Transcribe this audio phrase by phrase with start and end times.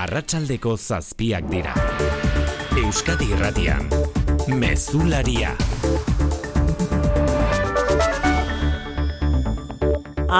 [0.00, 1.74] arratsaldeko zazpiak dira.
[2.80, 3.90] Euskadi irratian,
[4.62, 5.50] mezularia.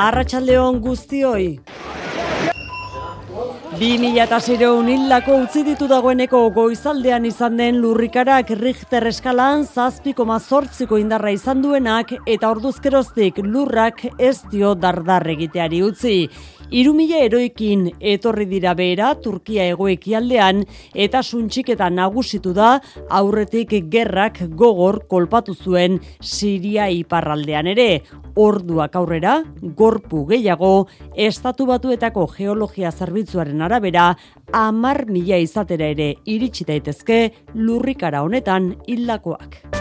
[0.01, 1.51] Arratxaldeon guztioi.
[3.81, 10.97] Bi mila eta hildako utzi ditu dagoeneko goizaldean izan den lurrikarak Richter eskalan zazpiko mazortziko
[10.97, 16.29] indarra izan duenak eta orduzkeroztik lurrak ez dio dardar egiteari utzi.
[16.71, 20.61] Irumila eroikin etorri dira behera Turkia egoekialdean
[20.95, 22.77] eta suntxik eta nagusitu da
[23.19, 27.89] aurretik gerrak gogor kolpatu zuen Siria iparraldean ere.
[28.39, 29.41] Orduak aurrera,
[29.83, 34.13] gorpu gehiago, estatu batuetako geologia zerbitzuaren arabera,
[34.55, 37.21] amar mila izatera ere iritsi daitezke
[37.59, 39.80] lurrikara honetan hildakoak.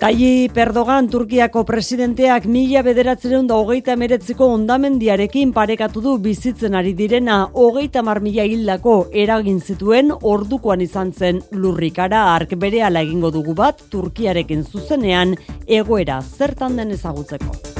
[0.00, 7.34] Tayi Perdogan Turkiako presidenteak mila bederatzereun da hogeita meretziko ondamendiarekin parekatu du bizitzen ari direna
[7.52, 13.82] hogeita mar mila hildako eragin zituen ordukoan izan zen lurrikara ark bere egingo dugu bat
[13.90, 15.36] Turkiarekin zuzenean
[15.68, 17.79] egoera zertan den ezagutzeko.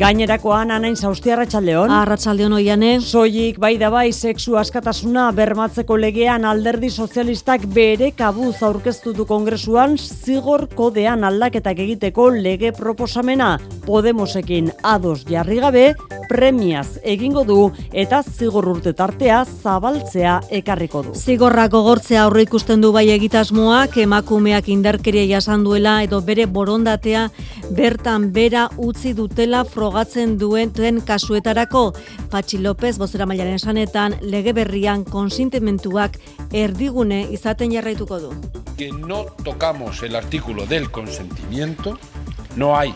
[0.00, 1.90] Gainerakoan anain zauzti arratsaldeon.
[1.92, 2.94] Arratsaldeon oiane.
[3.04, 9.98] Soilik bai da bai sexu askatasuna bermatzeko legean alderdi sozialistak bere kabuz aurkeztu du kongresuan
[9.98, 15.86] zigor kodean aldaketak egiteko lege proposamena Podemosekin ados jarri gabe
[16.28, 17.56] premiaz egingo du
[17.92, 21.14] eta zigor urte tartea zabaltzea ekarriko du.
[21.18, 27.26] Zigorra gogortzea aurre ikusten du bai egitasmoak emakumeak indarkeria jasan duela edo bere borondatea
[27.76, 31.80] bertan bera utzi dutela frogatzen duen duen kasuetarako
[32.30, 36.20] Patxi López bozera mailaren esanetan lege berrian konsintimentuak
[36.54, 38.30] erdigune izaten jarraituko du.
[38.78, 41.98] Que no tocamos el artículo del consentimiento,
[42.54, 42.94] no hay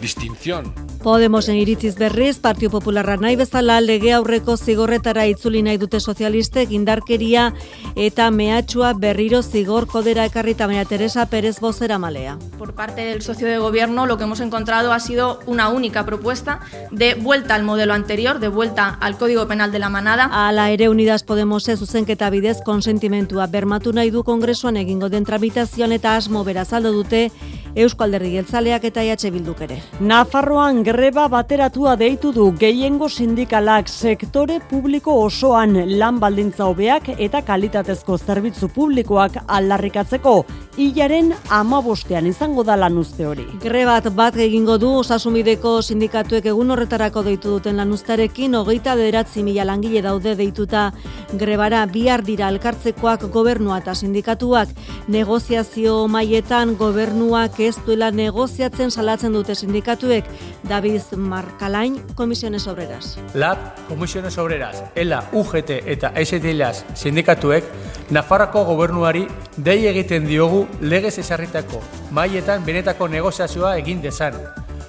[0.00, 0.72] distinción
[1.02, 7.52] Podemosen iritziz berriz, Partio Popularra nahi bezala lege aurreko zigorretara itzuli nahi dute sozialistek indarkeria
[7.94, 12.36] eta mehatxua berriro zigor kodera ekarrita baina Teresa Pérez Bozera malea.
[12.58, 16.60] Por parte del socio de gobierno lo que hemos encontrado ha sido una única propuesta
[16.90, 20.28] de vuelta al modelo anterior, de vuelta al Código Penal de la Manada.
[20.32, 26.16] Ala ere Unidas Podemose zuzenketa bidez konsentimentua bermatu nahi du kongresuan egingo den tramitazioan eta
[26.16, 27.30] asmo berazaldo dute
[27.76, 29.77] Eusko Alderdi Geltzaleak eta EH Bilduk ere.
[30.00, 38.18] Nafarroan greba bateratua deitu du gehiengo sindikalak sektore publiko osoan lan baldintza hobeak eta kalitatezko
[38.18, 40.44] zerbitzu publikoak aldarrikatzeko.
[40.78, 43.44] Hilaren amabostean izango da lan uste hori.
[43.62, 49.64] Grebat bat egingo du osasumideko sindikatuek egun horretarako deitu duten lan ustarekin, hogeita bederatzi mila
[49.66, 50.92] langile daude deituta.
[51.40, 54.70] Grebara bihar dira elkartzekoak gobernua eta sindikatuak.
[55.08, 60.24] Negoziazio maietan gobernuak ez duela negoziatzen salatzen dute sindikatuek
[60.64, 63.18] David Markalain Komisiones Obreras.
[63.34, 63.58] LAB
[63.88, 67.64] Komisiones Obreras, ELA, UGT eta STLAS sindikatuek
[68.10, 71.82] Nafarroko gobernuari dei egiten diogu legez esarritako
[72.16, 74.40] maietan benetako negoziazioa egin dezan.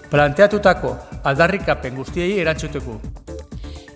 [0.09, 0.95] Planteatutako
[1.27, 3.01] aldarrikapen guztiei erantzuteko.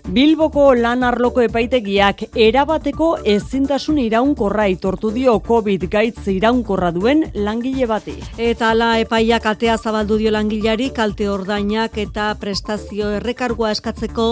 [0.04, 8.12] Bilboko lan arloko epaitegiak erabateko ezintasun iraunkorra itortu dio COVID gaitz iraunkorra duen langile bati.
[8.36, 14.26] Eta ala epaiak atea zabaldu dio langilari kalte ordainak eta prestazio errekargoa eskatzeko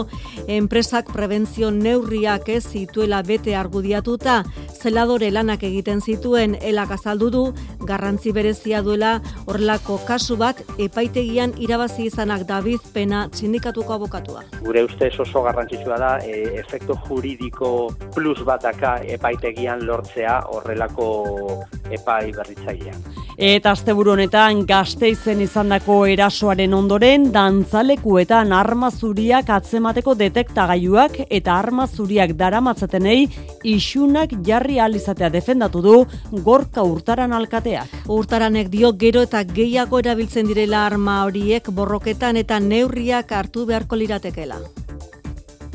[0.59, 4.43] enpresak prebentzio neurriak ez zituela bete argudiatuta
[4.83, 7.43] zeladore lanak egiten zituen elak azaldu du
[7.81, 9.15] garrantzi berezia duela
[9.47, 14.45] horrelako kasu bat epaitegian irabazi izanak David Pena sindikatuko abokatua.
[14.61, 22.33] Gure ustez oso garrantzi garrantzitsua da e, efektu juridiko plus bataka epaitegian lortzea horrelako epai
[22.33, 22.95] berritzailea.
[23.39, 32.37] Eta asteburu honetan gazteizen izandako erasoaren ondoren dantzalekuetan arma zuriak atzemateko detektagailuak eta arma zuriak
[32.37, 33.29] daramatzatenei
[33.65, 35.97] isunak jarri alizatea defendatu du
[36.45, 37.89] gorka urtaran alkateak.
[38.09, 44.61] Urtaranek dio gero eta gehiago erabiltzen direla arma horiek borroketan eta neurriak hartu beharko liratekela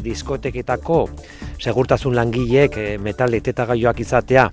[0.07, 1.03] diskoteketako
[1.59, 4.47] segurtasun langileek e, metal etetagailoak izatea.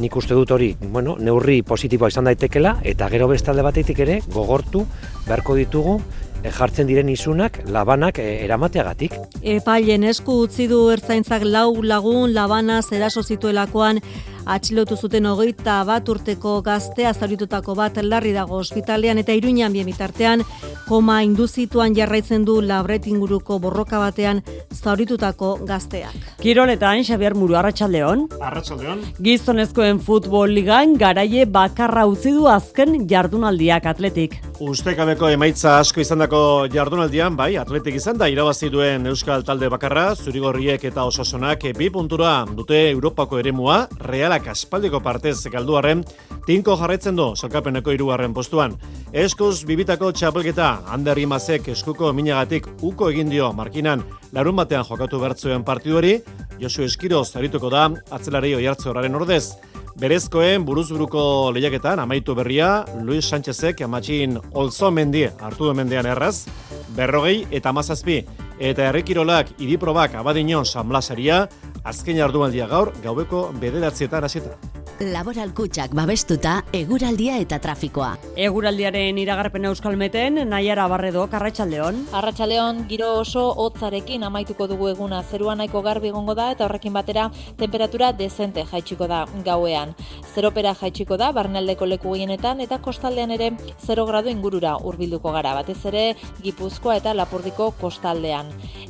[0.00, 4.82] Nik uste dut hori, bueno, neurri positiboa izan daitekela eta gero bestalde batetik ere gogortu
[5.28, 6.00] beharko ditugu
[6.50, 9.16] jartzen diren isunak labanak e, eramateagatik.
[9.42, 14.00] Epailen esku utzi du ertzaintzak lau lagun labana zeraso zituelakoan
[14.44, 20.42] Atxilotu zuten hogeita bat urteko gaztea zauritutako bat larri dago ospitalean eta iruñan bien bitartean
[20.84, 24.42] koma induzituan jarraitzen du labret inguruko borroka batean
[24.74, 26.12] zauritutako gazteak.
[26.42, 28.26] Kiroletan, Xabier Muru, Arratxaldeon.
[28.40, 29.00] Arratxaldeon.
[29.24, 34.36] Gizonezkoen futbol ligan garaie bakarra utzi du azken jardunaldiak atletik.
[34.60, 36.33] Ustekabeko emaitza asko izandako
[36.72, 42.32] jardunaldian, bai, atletik izan da irabazi duen Euskal Talde bakarra, zurigorriek eta osasonak bi puntura
[42.56, 46.04] dute Europako eremua, realak aspaldiko partez galduaren,
[46.46, 48.78] tinko jarraitzen du salkapeneko hirugarren postuan.
[49.12, 54.02] Eskuz bibitako txapelketa, Ander Imazek eskuko minagatik uko egin dio markinan
[54.32, 56.18] larun batean jokatu bertzuen partiduari,
[56.60, 59.56] Josu Eskiro zarituko da, atzelari oiartze horaren ordez.
[59.94, 66.48] Berezkoen buruzburuko lehiaketan amaitu berria, Luis Sánchezek amatxin olzo mendie hartu mendean erraz,
[66.96, 68.24] berrogei eta mazazpi,
[68.58, 71.48] eta errekirolak idiprobak abadinon sanblasaria,
[71.84, 74.56] azken jardualdia gaur, gaubeko bederatzietan hasita.
[75.00, 78.12] Laboral kutsak babestuta, eguraldia eta trafikoa.
[78.38, 81.98] Eguraldiaren iragarpen euskalmeten, Naiara Barredo, Arratxaldeon.
[82.14, 87.24] Arratxaldeon, giro oso hotzarekin amaituko dugu eguna, zerua nahiko garbi egongo da eta horrekin batera
[87.58, 89.96] temperatura dezente jaitsiko da gauean.
[90.32, 93.50] Zeropera jaitsiko da, barnaldeko leku gehienetan eta kostaldean ere
[93.88, 96.04] 0 gradu ingurura hurbilduko gara, batez ere
[96.44, 98.43] Gipuzkoa eta Lapurdiko kostaldean.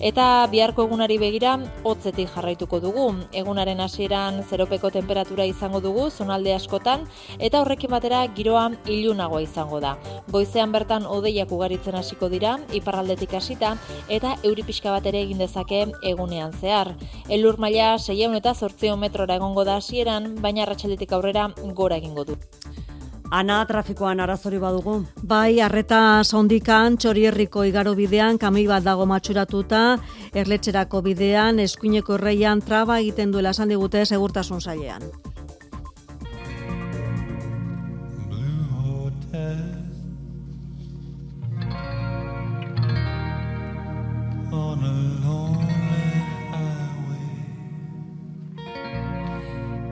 [0.05, 3.07] Eta biharko egunari begira, hotzetik jarraituko dugu.
[3.33, 7.07] Egunaren hasieran zeropeko temperatura izango dugu zonalde askotan
[7.39, 9.95] eta horrekin batera giroa ilunagoa izango da.
[10.33, 13.75] Goizean bertan odeiak ugaritzen hasiko dira, iparraldetik hasita
[14.09, 16.95] eta euri pixka bat ere egin dezake egunean zehar.
[17.29, 22.39] Elur maila 600 eta 800 metrora egongo da hasieran, baina arratsaldetik aurrera gora egingo du.
[23.31, 24.99] Ana trafikoan arazori badugu.
[25.23, 29.85] Bai, arreta sondikan, txorierriko igaro bidean, kamei bat dago matxuratuta,
[30.35, 35.09] erletxerako bidean, eskuineko erreian traba egiten duela esan digute segurtasun zailean.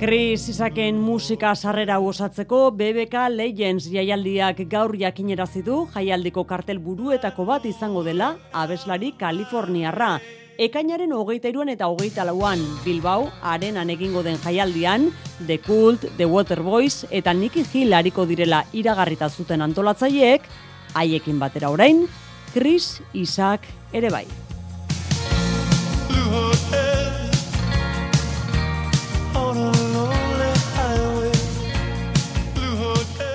[0.02, 7.68] Chris Isaken musika sarrera osatzeko BBK Legends jaialdiak gaur jakinerazi du jaialdiko kartel buruetako bat
[7.70, 10.16] izango dela abeslari Kaliforniarra.
[10.58, 15.06] Ekainaren hogeita iruan eta hogeita lauan Bilbao arenan egingo den jaialdian
[15.46, 20.50] The Cult, The Waterboys eta Nicky Hill hariko direla iragarrita zuten antolatzaileek,
[20.98, 22.08] haiekin batera orain,
[22.50, 24.26] Chris Isak ere bai.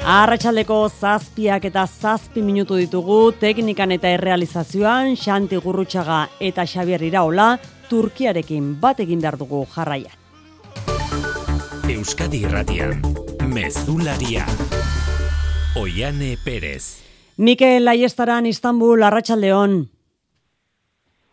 [0.07, 7.47] Arratxaldeko zazpiak eta zazpi minutu ditugu teknikan eta errealizazioan Xanti Gurrutxaga eta Xabier Iraola
[7.89, 10.15] Turkiarekin bat egin behar dugu jarraian.
[11.91, 13.03] Euskadi Irratian,
[13.51, 14.45] Mezularia,
[15.75, 17.03] Oiane Perez.
[17.35, 19.75] Mikel Aiestaran Istanbul, Arratxaldeon.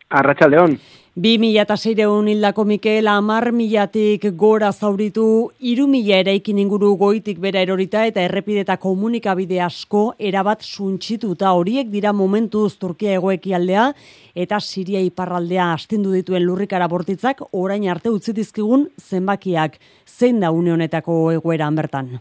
[0.09, 0.79] Arratxaldeon.
[1.15, 7.61] Bi mila eta seireun hildako Mikel amar milatik gora zauritu, iru eraikin inguru goitik bera
[7.61, 13.93] erorita eta errepideta komunikabide asko erabat suntxituta horiek dira momentu Turkia egoeki aldea
[14.35, 20.73] eta Siria iparraldea astindu dituen lurrikara bortitzak orain arte utzi dizkigun zenbakiak zein da une
[20.73, 22.19] honetako egoeran bertan.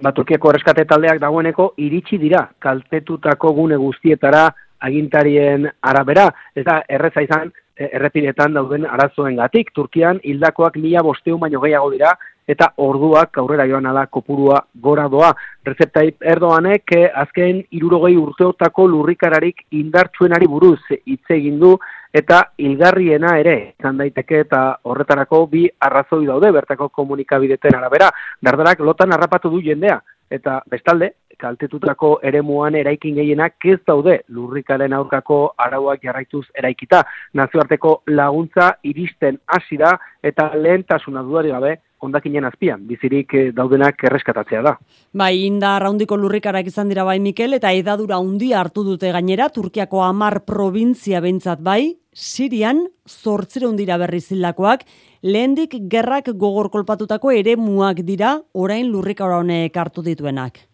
[0.00, 7.22] Ba, Turkiako erreskate taldeak dagoeneko iritsi dira kaltetutako gune guztietara agintarien arabera, ez da erreza
[7.22, 9.72] izan e, errepidetan dauden arazoen gatik.
[9.74, 12.14] Turkian hildakoak mila bosteun baino gehiago dira,
[12.48, 15.30] eta orduak aurrera joan ala kopurua gora doa.
[15.68, 21.74] Rezeptaip Erdoanek eh, azken irurogei urteotako lurrikararik indartsuenari buruz hitz egin du
[22.20, 28.08] eta hilgarriena ere izan daiteke eta horretarako bi arrazoi daude bertako komunikabideten arabera.
[28.40, 30.00] Dardarak lotan harrapatu du jendea
[30.30, 37.04] eta bestalde kaltetutako eremuan eraikin gehienak ez daude lurrikaren aurkako arauak jarraituz eraikita.
[37.34, 44.62] Nazioarteko laguntza iristen hasi da eta lehentasuna dudari gabe ondakinen azpian, bizirik eh, daudenak erreskatatzea
[44.62, 44.74] da.
[45.18, 50.04] Bai, inda raundiko lurrikarak izan dira bai Mikel, eta edadura handia hartu dute gainera, Turkiako
[50.06, 54.84] amar provintzia behintzat bai, Sirian, zortzire hundira berri zilakoak,
[55.22, 60.67] lehendik gerrak gogor kolpatutako ere muak dira, orain lurrikara honek hartu dituenak.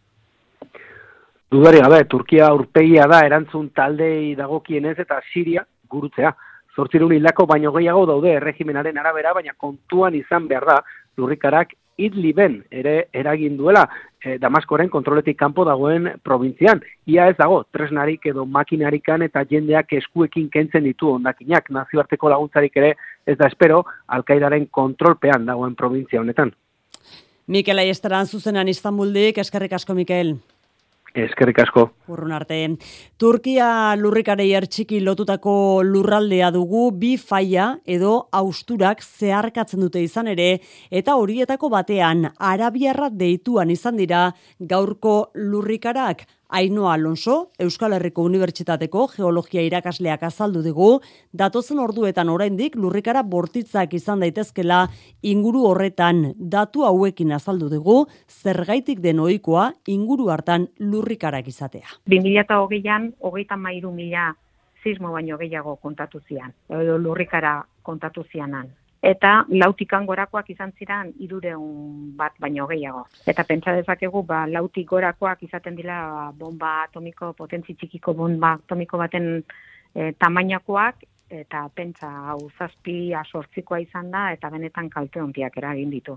[1.50, 6.34] Dudari gabe, Turkia urpegia da erantzun taldei dagokienez eta Siria gurutzea.
[6.74, 10.78] Zortzirun hildako baino gehiago daude erregimenaren arabera, baina kontuan izan behar da
[11.16, 13.84] lurrikarak Idliben ere eragin duela
[14.18, 16.80] e, Damaskoren kontroletik kanpo dagoen provintzian.
[17.06, 21.70] Ia ez dago, tresnarik edo makinarikan eta jendeak eskuekin kentzen ditu ondakinak.
[21.70, 22.96] Nazioarteko laguntzarik ere
[23.26, 26.50] ez da espero, alkaidaren kontrolpean dagoen provintzia honetan.
[27.46, 30.34] Mikel Aiestaran zuzenan Istanbuldik, eskerrik asko Mikel.
[31.14, 31.84] Eskerrik asko.
[32.10, 32.56] Urrun arte.
[33.22, 35.54] Turkia lurrikarei ertxiki lotutako
[35.86, 40.48] lurraldea dugu bi faia edo austurak zeharkatzen dute izan ere
[40.90, 44.24] eta horietako batean arabiarra deituan izan dira
[44.58, 50.88] gaurko lurrikarak Ainoa Alonso, Euskal Herriko Unibertsitateko geologia irakasleak azaldu dugu,
[51.32, 54.84] datozen orduetan oraindik lurrikara bortitzak izan daitezkela
[55.22, 57.96] inguru horretan datu hauekin azaldu dugu,
[58.28, 61.88] zergaitik den ohikoa inguru hartan lurrikarak izatea.
[62.10, 64.32] 2008an, hogeita mairu mila
[64.84, 68.68] sismo baino gehiago kontatu zian, edo lurrikara kontatu zianan
[69.04, 73.04] eta lautik gorakoak izan ziren irureun bat baino gehiago.
[73.26, 78.98] Eta pentsa dezakegu, ba, lautik gorakoak izaten dira ba, bomba atomiko, potentzi txikiko bomba atomiko
[78.98, 79.42] baten
[79.94, 86.16] e, tamainakoak, eta pentsa hau zazpi asortzikoa izan da, eta benetan kalte hontiak eragin ditu.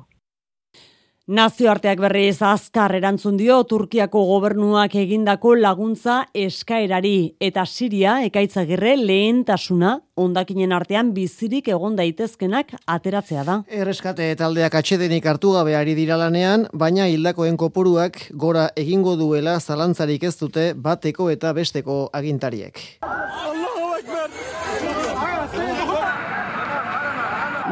[1.28, 10.72] Nazioarteak berriz azkar erantzun dio Turkiako gobernuak egindako laguntza eskaerari eta Siria ekaitzagirre lehentasuna ondakinen
[10.72, 13.58] artean bizirik egon daitezkenak ateratzea da.
[13.68, 20.24] Erreskate taldeak atxedenik hartu gabe ari dira lanean, baina hildakoen kopuruak gora egingo duela zalantzarik
[20.24, 22.80] ez dute bateko eta besteko agintariek.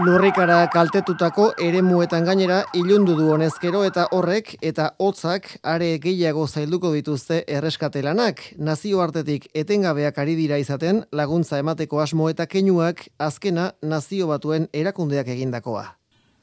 [0.03, 7.37] Lurrikara kaltetutako eremuetan gainera ilundu du honezkero eta horrek eta hotzak are gehiago zailduko dituzte
[7.47, 8.41] erreskatelanak.
[8.59, 15.85] Nazioartetik etengabeak ari dira izaten laguntza emateko asmo eta keinuak azkena nazio batuen erakundeak egindakoa.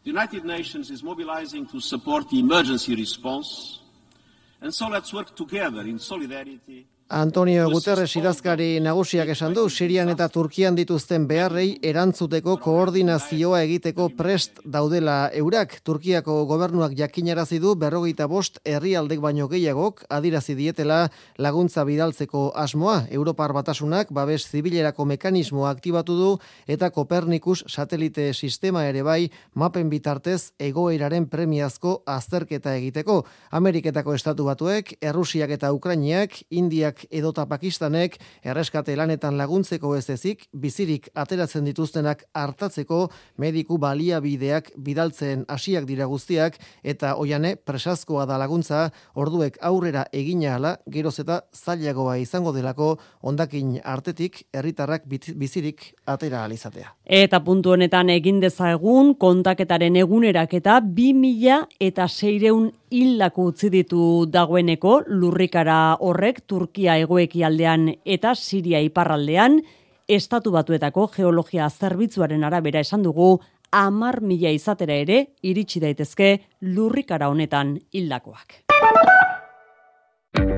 [0.04, 3.82] The United Nations is mobilizing to support the emergency response
[4.62, 10.30] and so let's work together in solidarity Antonio Guterres irazkari nagusiak esan du, Sirian eta
[10.32, 15.75] Turkian dituzten beharrei erantzuteko koordinazioa egiteko prest daudela eurak.
[15.85, 23.02] Turkiako gobernuak jakinarazi du berrogeita bost herrialdek baino gehiagok adirazi dietela laguntza bidaltzeko asmoa.
[23.11, 26.30] Europar batasunak babes zibilerako mekanismoa aktibatu du
[26.66, 33.23] eta Kopernikus satelite sistema ere bai mapen bitartez egoeraren premiazko azterketa egiteko.
[33.50, 41.09] Ameriketako estatu batuek, Errusiak eta Ukrainiak, Indiak edota Pakistanek erreskate lanetan laguntzeko ez ezik, bizirik
[41.14, 49.59] ateratzen dituztenak hartatzeko mediku baliabideak bidaltzen hasiak dira guztiak eta oiane presazkoa da laguntza orduek
[49.61, 56.92] aurrera egina hala geroz eta zailagoa izango delako ondakin artetik herritarrak bizirik atera alizatea.
[57.04, 64.99] Eta puntu honetan egin dezagun kontaketaren egunerak eta 2000 eta seireun hildako utzi ditu dagoeneko
[65.08, 69.61] lurrikara horrek Turkia egoeki aldean eta Siria iparraldean,
[70.08, 73.38] estatu batuetako geologia zerbitzuaren arabera esan dugu,
[73.72, 76.34] amar mila izatera ere iritsi daitezke
[76.75, 78.61] lurrikara honetan hildakoak.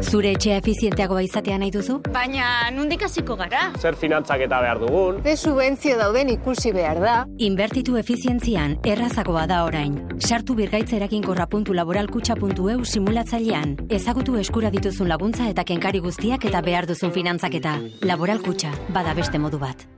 [0.05, 1.97] Zure etxea efizienteagoa izatea nahi duzu?
[2.13, 3.71] Baina, nundik hasiko gara?
[3.81, 5.23] Zer finantzak eta behar dugun?
[5.25, 7.15] Ze subentzio dauden ikusi behar da?
[7.39, 9.97] Inbertitu efizientzian, errazagoa da orain.
[10.19, 13.77] Sartu birgaitzerakin laboralkutxa.eu simulatzailean.
[13.89, 17.81] Ezagutu eskura dituzun laguntza eta kenkari guztiak eta behar duzun finantzak eta.
[18.03, 19.94] Laboralkutxa, bada beste modu bat.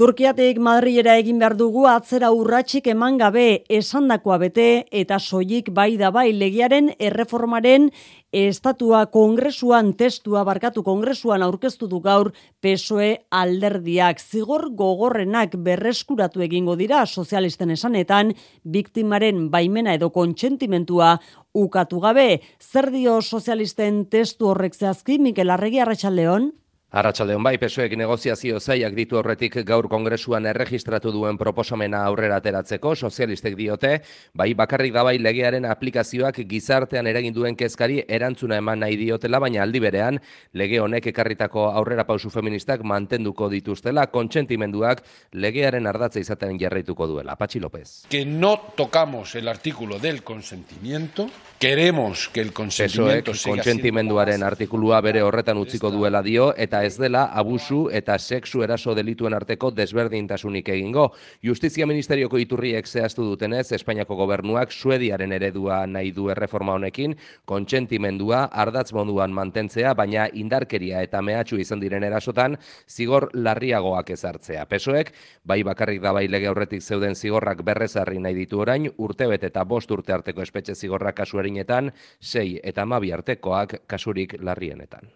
[0.00, 3.42] Turkiatik Madrilera egin behar dugu atzera urratxik eman gabe
[3.78, 7.90] esandakoa bete eta soilik bai da bai legiaren erreformaren
[8.32, 12.30] estatua kongresuan testua barkatu kongresuan aurkeztu du gaur
[12.64, 14.24] PSOE alderdiak.
[14.24, 18.32] Zigor gogorrenak berreskuratu egingo dira sozialisten esanetan
[18.64, 21.18] biktimaren baimena edo kontsentimentua
[21.52, 22.40] ukatu gabe.
[22.56, 26.54] Zer dio sozialisten testu horrek zehazki Mikel Arregi Arratsaldeon
[26.90, 33.54] Arratxaldeon bai, pesoek negoziazio zaiak ditu horretik gaur kongresuan erregistratu duen proposamena aurrera ateratzeko, sozialistek
[33.54, 33.92] diote,
[34.34, 39.62] bai bakarrik da bai legearen aplikazioak gizartean eragin duen kezkari erantzuna eman nahi diotela, baina
[39.62, 40.18] aldi berean
[40.52, 45.04] lege honek ekarritako aurrera pausu feministak mantenduko dituztela, kontsentimenduak
[45.34, 47.38] legearen ardatza izaten jarraituko duela.
[47.38, 48.06] Patxi López.
[48.10, 51.30] Que no tocamos el artículo del consentimiento,
[51.60, 57.26] queremos que el consentimiento siga kontsentimenduaren artikulua bere horretan utziko duela dio, eta ez dela
[57.36, 61.10] abusu eta sexu eraso delituen arteko desberdintasunik egingo.
[61.44, 68.94] Justizia Ministerioko iturriek zehaztu dutenez, Espainiako gobernuak Suediaren eredua nahi du erreforma honekin, kontsentimendua ardatz
[68.96, 72.56] moduan mantentzea, baina indarkeria eta mehatxu izan diren erasotan,
[72.88, 74.64] zigor larriagoak ezartzea.
[74.64, 75.12] Pesoek,
[75.44, 79.92] bai bakarrik da bai lege horretik zeuden zigorrak berrezarri nahi ditu orain, urtebet eta bost
[79.92, 85.10] urte arteko espetxe zigorrak kasuerinetan, sei eta mabi artekoak kasurik larrienetan.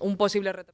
[0.00, 0.72] Un posible reto.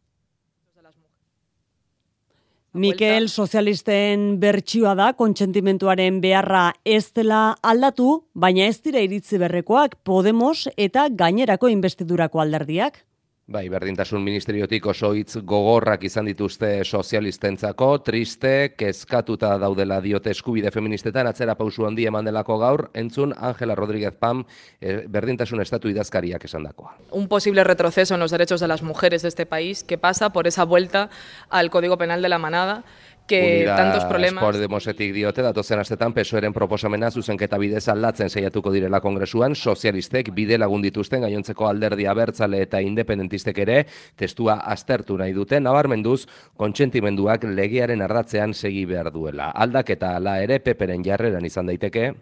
[2.76, 10.68] Mikel sozialisten bertsioa da kontsentimentuaren beharra ez dela aldatu, baina ez dira iritzi berrekoak Podemos
[10.76, 13.06] eta gainerako investidurako alderdiak.
[13.46, 21.30] Bai, berdintasun ministeriotik oso hitz gogorrak izan dituzte sozialistentzako, triste, kezkatuta daudela diote eskubide feministetan,
[21.30, 24.42] atzera pausu handi eman delako gaur, entzun Ángela Rodríguez Pam,
[24.80, 26.96] eh, berdintasun estatu idazkariak esan dakoa.
[27.12, 30.48] Un posible retroceso en los derechos de las mujeres de este país que pasa por
[30.48, 31.08] esa vuelta
[31.48, 32.82] al Código Penal de la Manada,
[33.26, 34.44] que Unidas tantos problemas...
[34.44, 40.84] Podemosetik diote, datozen astetan pesoeren proposamena zuzenketa bidez aldatzen saiatuko direla kongresuan, sozialistek bide lagun
[40.84, 43.80] dituzten gainontzeko alderdi abertzale eta independentistek ere,
[44.16, 49.50] testua aztertu nahi dute, nabarmenduz, kontsentimenduak legearen ardatzean segi behar duela.
[49.50, 52.12] Aldaketa ala ere, peperen jarreran izan daiteke,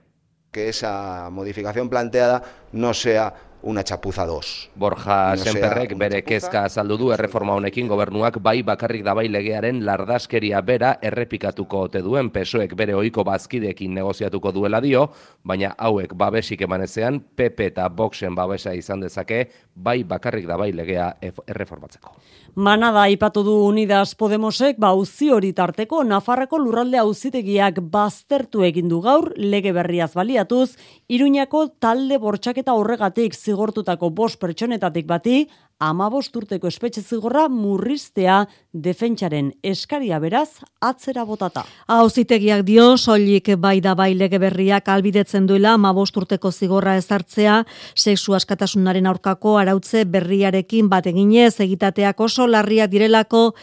[0.55, 2.43] que esa modificación planteada
[2.73, 3.35] no sea
[3.65, 4.71] una chapuza 2.
[4.77, 10.61] Borja No Senperrek bere kezka azaldu du erreforma honekin gobernuak bai bakarrik dabai legearen lardaskeria
[10.61, 15.07] bera errepikatuko ote duen pesoek bere ohiko bazkideekin negoziatuko duela dio,
[15.45, 21.41] baina hauek babesik emanezean PP eta Voxen babesa izan dezake bai bakarrik dabai legea ef-
[21.49, 22.15] erreformatzeko.
[22.55, 29.01] Manada aipatu du Unidas Podemosek ba auzi hori tarteko Nafarrako lurralde auzitegiak baztertu egin du
[29.03, 30.77] gaur lege berriaz baliatuz
[31.11, 40.19] Iruñako talde bortxaketa horregatik zigortutako bost pertsonetatik bati amabost urteko espetxe zigorra murriztea defentsaren eskaria
[40.19, 41.65] beraz atzera botata.
[41.87, 47.65] Auzitegiak dio soilik bai da bai lege berriak albidetzen duela 15 urteko zigorra ezartzea
[47.95, 53.55] sexu askatasunaren aurkako arautze berriarekin bat eginez egitateak oso larriak direlako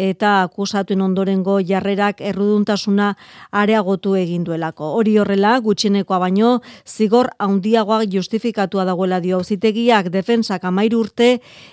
[0.00, 3.14] eta akusatuen ondorengo jarrerak erruduntasuna
[3.50, 4.94] areagotu egin duelako.
[4.96, 11.30] Hori horrela gutxienekoa baino zigor handiagoak justifikatua dagoela dio auzitegiak defensak 13 urte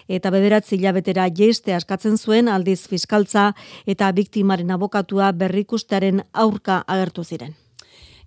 [0.08, 3.54] eta bederatzi hilabetera jeiste askatzen zuen aldiz fiskaltza
[3.86, 7.56] eta biktimaren abokatua berrikustearen aurka agertu ziren.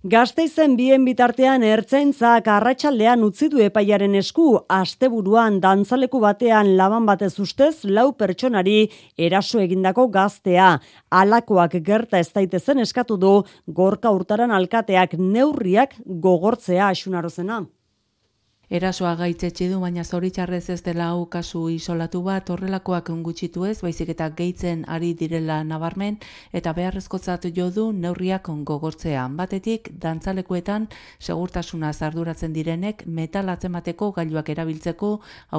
[0.01, 7.83] Gasteizen bien bitartean ertzaintzak arratsaldean utzi du epaiaren esku asteburuan dantzaleku batean laban batez ustez
[7.85, 10.71] lau pertsonari eraso egindako gaztea.
[11.11, 13.35] Alakoak gerta ez daitezen eskatu du
[13.67, 15.93] gorka urtaran alkateak neurriak
[16.25, 17.61] gogortzea asunarozena.
[18.71, 24.13] Erasoa gaitzetsi du, baina zoritxarrez ez dela hau kasu isolatu bat, horrelakoak gutxitu ez, baizik
[24.13, 26.15] eta gehitzen ari direla nabarmen,
[26.55, 29.25] eta beharrezkotzat jo du neurriak gogortzea.
[29.35, 30.85] Batetik, dantzalekuetan
[31.19, 35.09] segurtasuna zarduratzen direnek metal atzemateko gailuak erabiltzeko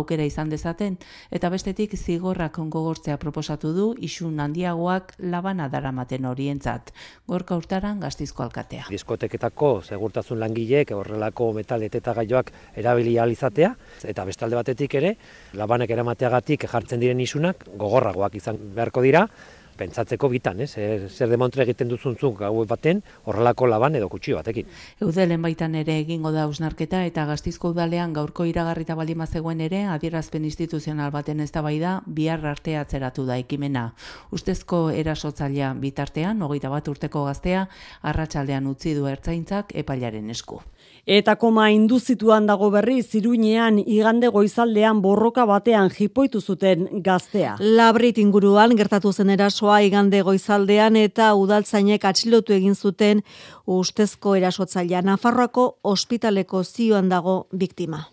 [0.00, 0.96] aukera izan dezaten,
[1.30, 6.94] eta bestetik zigorrak gogortzea proposatu du isun handiagoak labana daramaten horientzat.
[7.28, 8.88] Gorka urtaran gaztizko alkatea.
[8.88, 12.56] Diskoteketako segurtasun langileek horrelako metal eta gaioak
[13.02, 13.74] erabili ahal izatea
[14.08, 15.16] eta bestalde batetik ere
[15.58, 19.26] labanek eramateagatik jartzen diren isunak gogorragoak izan beharko dira
[19.72, 20.74] pentsatzeko bitan, ez?
[20.76, 24.68] Zer, zer demontre egiten duzuntzuk gau baten horrelako laban edo kutxio batekin.
[25.00, 30.44] Eudelen baitan ere egingo da ausnarketa eta gaztizko udalean gaurko iragarrita baldin bazegoen ere adierazpen
[30.44, 33.94] instituzional baten eztabaida bihar arte atzeratu da ekimena.
[34.30, 37.66] Ustezko erasotzailea bitartean, hogeita bat urteko gaztea,
[38.02, 40.60] arratsaldean utzi du ertzaintzak epailaren esku.
[41.02, 47.56] Eta koma induzituan dago berri ziruinean igande goizaldean borroka batean jipoitu zuten gaztea.
[47.58, 53.24] Labrit inguruan gertatu zen erasoa igande goizaldean eta udaltzainek atxilotu egin zuten
[53.66, 58.04] ustezko erasotzailea Nafarroako ospitaleko zioan dago biktima.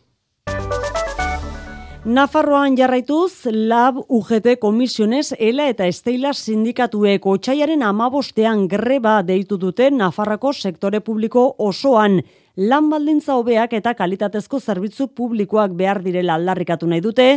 [2.06, 10.54] Nafarroan jarraituz, LAB UGT komisiones ELA eta Esteila sindikatuek otxaiaren amabostean greba deitu dute Nafarrako
[10.54, 12.22] sektore publiko osoan.
[12.60, 17.28] Lan baldintza hobeak eta kalitatezko zerbitzu publikoak behar direla aldarrikatu nahi dute,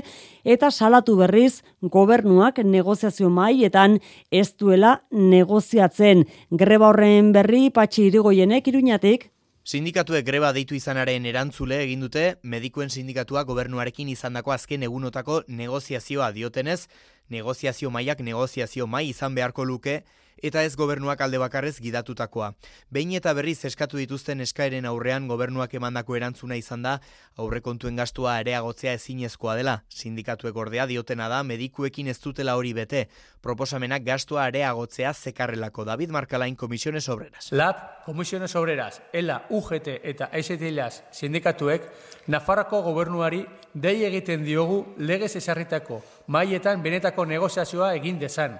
[0.42, 1.62] eta salatu berriz
[1.94, 4.00] gobernuak negoziazio maietan
[4.32, 6.24] ez duela negoziatzen.
[6.50, 9.28] Greba horren berri patxi irigoienek iruñatik,
[9.62, 16.88] Sindikatuek greba deitu izanaren erantzule egin dute, medikuen sindikatua gobernuarekin izandako azken egunotako negoziazioa diotenez,
[17.30, 20.00] negoziazio maiak negoziazio mai izan beharko luke,
[20.42, 22.52] eta ez gobernuak alde bakarrez gidatutakoa.
[22.90, 26.98] Behin eta berriz eskatu dituzten eskaeren aurrean gobernuak emandako erantzuna izan da,
[27.36, 29.82] aurrekontuen gastua areagotzea ezinezkoa dela.
[29.88, 33.06] Sindikatuek ordea diotena da, medikuekin ez dutela hori bete.
[33.42, 35.84] Proposamenak gastua areagotzea zekarrelako.
[35.84, 37.50] David Markalain Komisiones Obreras.
[37.52, 41.86] LAB, Komisiones Obreras, ELA, UGT eta STLAS sindikatuek
[42.32, 43.42] Nafarrako gobernuari
[43.74, 48.58] dei egiten diogu legez esarritako maietan benetako negoziazioa egin dezan.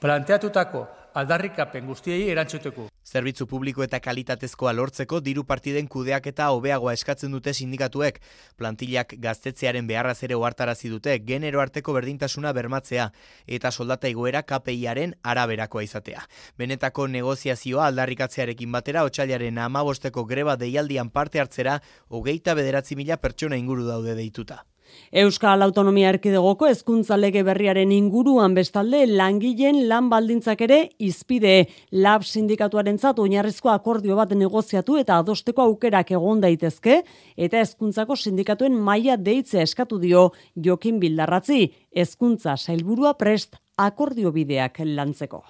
[0.00, 2.90] Planteatutako aldarrikapen guztiei erantzuteko.
[3.06, 8.18] Zerbitzu publiko eta kalitatezkoa lortzeko diru partiden kudeak eta hobeagoa eskatzen dute sindikatuek.
[8.58, 13.08] Plantillak gaztetzearen beharraz ere ohartarazi dute genero arteko berdintasuna bermatzea
[13.58, 16.26] eta soldata igoera KPIaren araberakoa izatea.
[16.58, 23.86] Benetako negoziazioa aldarrikatzearekin batera otxailaren amabosteko greba deialdian parte hartzera hogeita bederatzi mila pertsona inguru
[23.86, 24.64] daude deituta.
[25.22, 33.18] Euskal Autonomia Erkidegoko hezkuntza lege berriaren inguruan bestalde langileen lan baldintzak ere izpide lab sindikatuarentzat
[33.22, 37.02] oinarrizko akordio bat negoziatu eta adosteko aukerak egon daitezke
[37.36, 41.62] eta hezkuntzako sindikatuen maila deitzea eskatu dio Jokin Bildarratzi
[41.94, 45.44] hezkuntza sailburua prest akordio bideak lantzeko.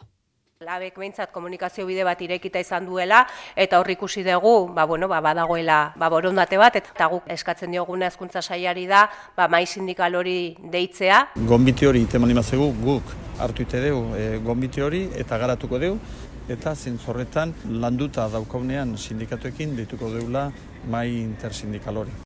[0.64, 3.18] Labek behintzat komunikazio bide bat irekita izan duela
[3.60, 8.08] eta hor ikusi dugu, ba, bueno, ba, badagoela ba, borondate bat eta guk eskatzen dioguna
[8.08, 9.02] hezkuntza saiari da
[9.36, 11.20] ba, mai sindikal hori deitzea.
[11.52, 16.00] Gonbiti hori teman imazegu guk hartu ite dugu e, gonbiti hori eta garatuko dugu
[16.48, 17.52] eta zintzorretan
[17.84, 20.50] landuta daukaunean sindikatuekin deituko deula
[20.88, 22.22] mai intersindikal hori.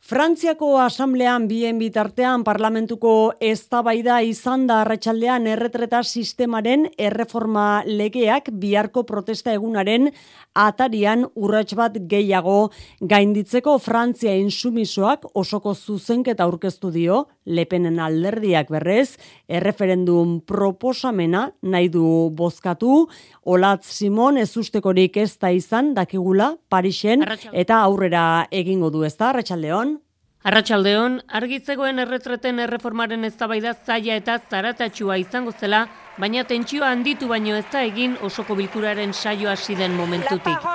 [0.00, 9.52] Frantziako asamblean bien bitartean parlamentuko eztabaida izan da arratsaldean erretreta sistemaren erreforma legeak biharko protesta
[9.52, 10.08] egunaren
[10.56, 12.70] atarian urrats bat gehiago
[13.12, 19.16] gainditzeko Frantzia insumisoak osoko zuzenketa aurkeztu dio lepenen alderdiak berrez
[19.48, 23.08] erreferendum proposamena nahi du bozkatu.
[23.44, 29.30] Olatz Simon ez ustekorik ez da izan dakigula Parisen eta aurrera egingo du ez da
[29.30, 29.98] Arratsaldeon
[30.40, 35.82] Arratxaldeon, argitzegoen erretreten erreformaren eztabaida zaila eta zaratatxua izango zela,
[36.20, 40.66] baina tentsioa handitu baino ez da egin osoko bilkuraren saio hasi den momentutik.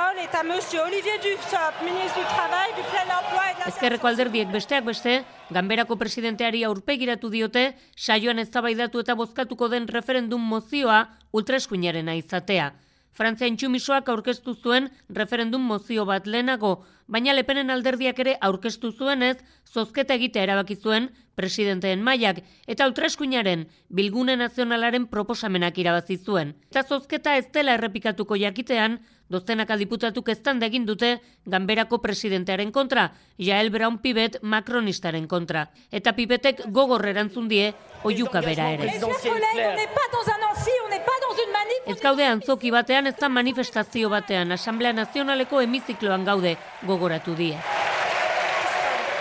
[3.65, 5.19] Ezkerreko alderdiek besteak beste,
[5.53, 12.71] ganberako presidenteari aurpegiratu diote, saioan eztabaidatu eta bozkatuko den referendum mozioa ultraeskuinarena izatea.
[13.15, 16.71] Frantzia intsumisoak aurkeztu zuen referendum mozio bat lehenago,
[17.07, 21.07] baina lepenen alderdiak ere aurkeztu zuenez, zozketa egitea erabaki zuen
[21.39, 26.55] presidenteen mailak eta ultraeskuinaren bilgune nazionalaren proposamenak irabazi zuen.
[26.71, 33.71] Eta zozketa ez dela errepikatuko jakitean, doztenaka diputatuk eztan egin dute ganberako presidentearen kontra, Jael
[33.71, 35.69] Brown Pibet makronistaren kontra.
[35.91, 38.91] Eta Pibetek gogor erantzun die oiuka bera ere.
[41.85, 47.57] Ez gaude antzoki batean, ez da manifestazio batean, Asamblea Nazionaleko hemizikloan gaude gogoratu die.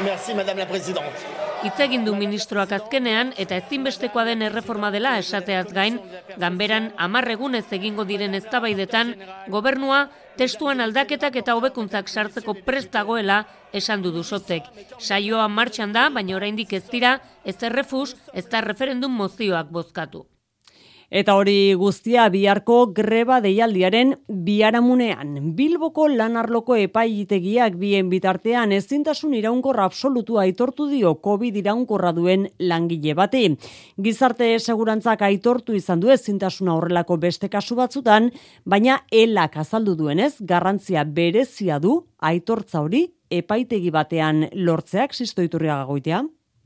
[0.01, 1.44] Merci, Madame la Présidente.
[1.65, 5.97] Itz egin du ministroak azkenean eta ezinbestekoa den erreforma dela esateaz gain,
[6.43, 9.15] ganberan amarregunez egingo diren eztabaidetan
[9.55, 10.03] gobernua
[10.37, 14.69] testuan aldaketak eta hobekuntzak sartzeko prestagoela esan du duzotek.
[14.99, 20.27] Saioa martxan da, baina oraindik ez dira, ez errefus, ez da referendum mozioak bozkatu.
[21.11, 25.55] Eta hori guztia biharko greba deialdiaren biaramunean.
[25.57, 33.45] Bilboko lanarloko epaitegiak bien bitartean ezintasun iraunkorra absolutua aitortu dio COVID iraunkorra duen langile bati.
[34.01, 38.31] Gizarte segurantzak aitortu izan du ezintasuna horrelako beste kasu batzutan,
[38.65, 46.25] baina elak azaldu duenez garrantzia berezia du aitortza hori epaitegi batean lortzeak sistoiturriaga goitea.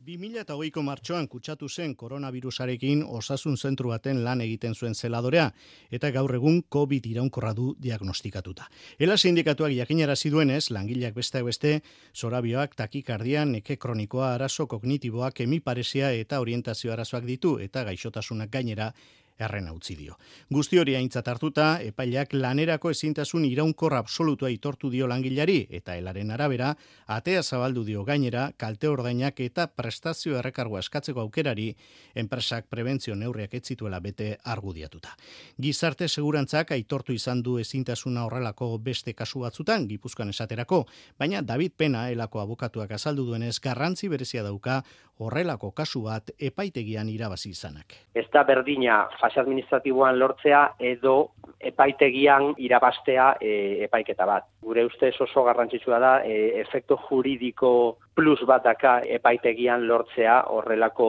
[0.08, 5.50] 2008ko martxoan kutsatu zen koronavirusarekin osasun zentru baten lan egiten zuen zeladorea
[5.92, 8.70] eta gaur egun COVID iraunkorra du diagnostikatuta.
[8.98, 11.74] Ela sindikatuak jakinarazi duenez, langileak beste beste,
[12.16, 18.92] zorabioak, takikardian, neke kronikoa, arazo kognitiboak, emiparesia eta orientazio arazoak ditu eta gaixotasunak gainera
[19.38, 20.16] erren utzi dio.
[20.50, 26.74] Guzti hori aintzat hartuta, epaileak lanerako ezintasun iraunkor absolutua itortu dio langilari eta helaren arabera,
[27.06, 31.68] atea zabaldu dio gainera, kalte ordainak eta prestazio errekargoa eskatzeko aukerari,
[32.14, 35.14] enpresak prebentzio neurriak etzituela bete argudiatuta.
[35.60, 40.84] Gizarte segurantzak aitortu izan du ezintasuna horrelako beste kasu batzutan, gipuzkoan esaterako,
[41.18, 44.82] baina David Pena elako abokatuak azaldu duenez garrantzi berezia dauka
[45.18, 47.94] horrelako kasu bat epaitegian irabazi izanak.
[48.14, 54.46] Ez da berdina fase administratiboan lortzea edo epaitegian irabastea e, epaiketa bat.
[54.62, 57.72] Gure ustez oso garrantzitsua da e, efekto juridiko
[58.14, 61.08] plus bat daka epaitegian lortzea horrelako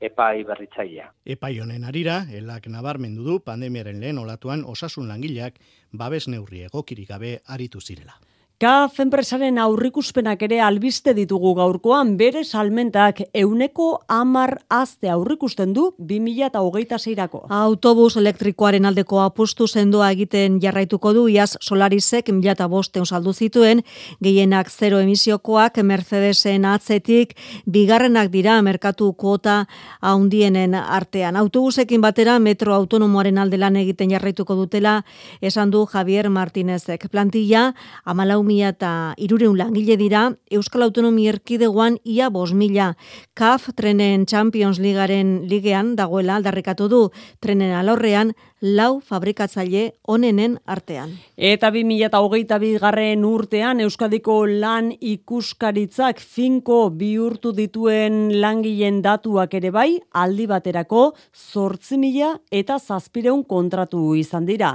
[0.00, 1.08] epai berritzailea.
[1.26, 5.58] Epai honen arira, elak nabarmendu du pandemiaren lehen olatuan osasun langileak
[5.92, 8.14] babes neurri egokirik gabe aritu zirela.
[8.58, 16.98] Kaf enpresaren aurrikuspenak ere albiste ditugu gaurkoan bere salmentak euneko amar azte aurrikusten du 2008
[16.98, 17.44] zeirako.
[17.54, 23.84] Autobus elektrikoaren aldeko apustu sendoa egiten jarraituko du iaz solarisek 2008 saldu zituen,
[24.18, 29.68] gehienak zero emisiokoak Mercedesen atzetik, bigarrenak dira merkatu kuota
[30.00, 31.36] haundienen artean.
[31.36, 35.04] Autobusekin batera metro autonomoaren aldelan egiten jarraituko dutela,
[35.40, 37.06] esan du Javier Martinezek.
[37.08, 37.68] Plantilla,
[38.04, 42.94] amalau mila eta irureun langile dira, Euskal Autonomi Erkidegoan ia bos mila.
[43.36, 47.02] KAF trenen Champions Ligaren ligean dagoela aldarrikatu du
[47.44, 51.12] trenen alorrean lau fabrikatzaile onenen artean.
[51.36, 60.48] Eta 2008 bigarren urtean Euskadiko lan ikuskaritzak finko bihurtu dituen langileen datuak ere bai, aldi
[60.50, 64.72] baterako zortzi mila eta zazpireun kontratu izan dira.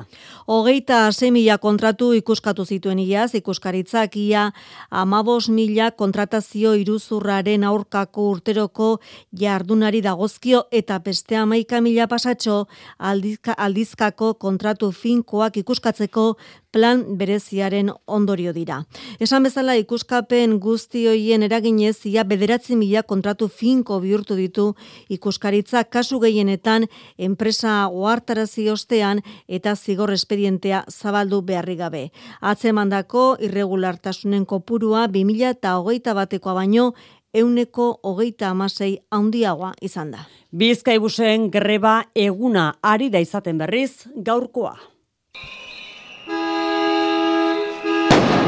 [0.47, 3.33] Hogeita ze mila kontratu ikuskatu zituen iaz,
[3.63, 4.51] ikuskaritzak ia
[4.91, 8.99] amabos mila kontratazio iruzurraren aurkako urteroko
[9.31, 12.65] jardunari dagozkio eta beste amaika mila pasatxo
[12.99, 16.35] aldizka, aldizkako kontratu finkoak ikuskatzeko
[16.73, 18.79] plan bereziaren ondorio dira.
[19.21, 24.65] Esan bezala ikuskapen guzti hoien eraginez ia bederatzi mila kontratu finko bihurtu ditu
[25.13, 32.03] ikuskaritza kasu gehienetan enpresa ohartarazi ostean eta zigor espedientea zabaldu beharri gabe.
[32.41, 36.93] Atzemandako irregulartasunen kopurua 2008 batekoa baino
[37.33, 40.25] euneko hogeita amasei handiagoa izan da.
[40.53, 44.75] Bizkaibusen greba eguna ari da izaten berriz gaurkoa.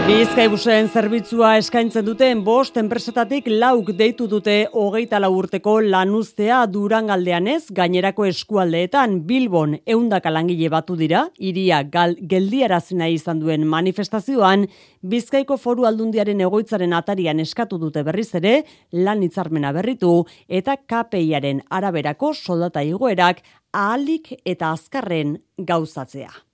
[0.06, 7.64] Bizkaibusen zerbitzua eskaintzen duten bost enpresetatik lauk deitu dute hogeita lau urteko lanuztea durangaldean ez
[7.80, 14.70] gainerako eskualdeetan Bilbon eundaka langile batu dira, iria gal, geldiarazina izan duen manifestazioan,
[15.02, 18.60] Bizkaiko foru aldundiaren egoitzaren atarian eskatu dute berriz ere,
[18.94, 23.42] lan hitzarmena berritu eta KPIaren araberako soldata igoerak
[23.74, 26.45] ahalik eta azkarren gauzatzea.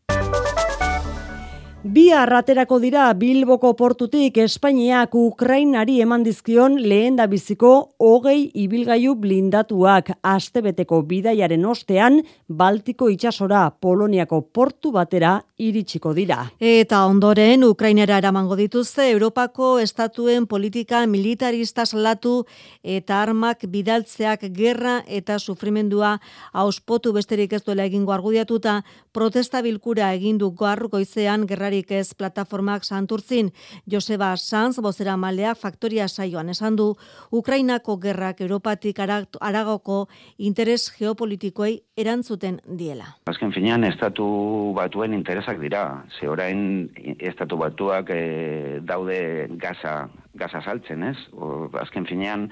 [1.82, 10.12] Bi arraterako dira Bilboko portutik Espainiak Ukrainari eman dizkion lehen da biziko hogei ibilgaiu blindatuak
[10.22, 16.52] astebeteko bidaiaren ostean Baltiko itsasora Poloniako portu batera iritsiko dira.
[16.60, 22.44] Eta ondoren Ukrainera eramango dituzte Europako estatuen politika militarista salatu
[22.84, 26.20] eta armak bidaltzeak gerra eta sufrimendua
[26.54, 32.84] auspotu besterik ez duela egingo argudiatuta protesta bilkura egin du gaur goizean gerrarik ez plataformak
[32.84, 33.52] santurtzin
[33.88, 36.96] Joseba Sanz bozera maleak faktoria saioan esan du
[37.32, 40.08] Ukrainako gerrak Europatik aragoko
[40.38, 43.16] interes geopolitikoei erantzuten diela.
[43.28, 46.04] Azken finean estatu batuen interesak dira.
[46.20, 51.18] Ze orain estatu batuak e, daude gaza gaza saltzen, ez?
[51.34, 52.50] O, azken finean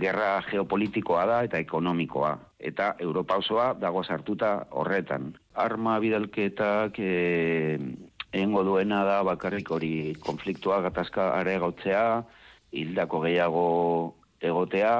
[0.00, 5.34] gerra geopolitikoa da eta ekonomikoa eta Europa osoa dago sartuta horretan.
[5.54, 7.78] Arma bidalketak e,
[8.34, 9.94] egingo duena da bakarrik hori
[10.24, 12.24] konfliktua gatazka aregotzea,
[12.74, 13.66] hildako gehiago
[14.42, 14.96] egotea,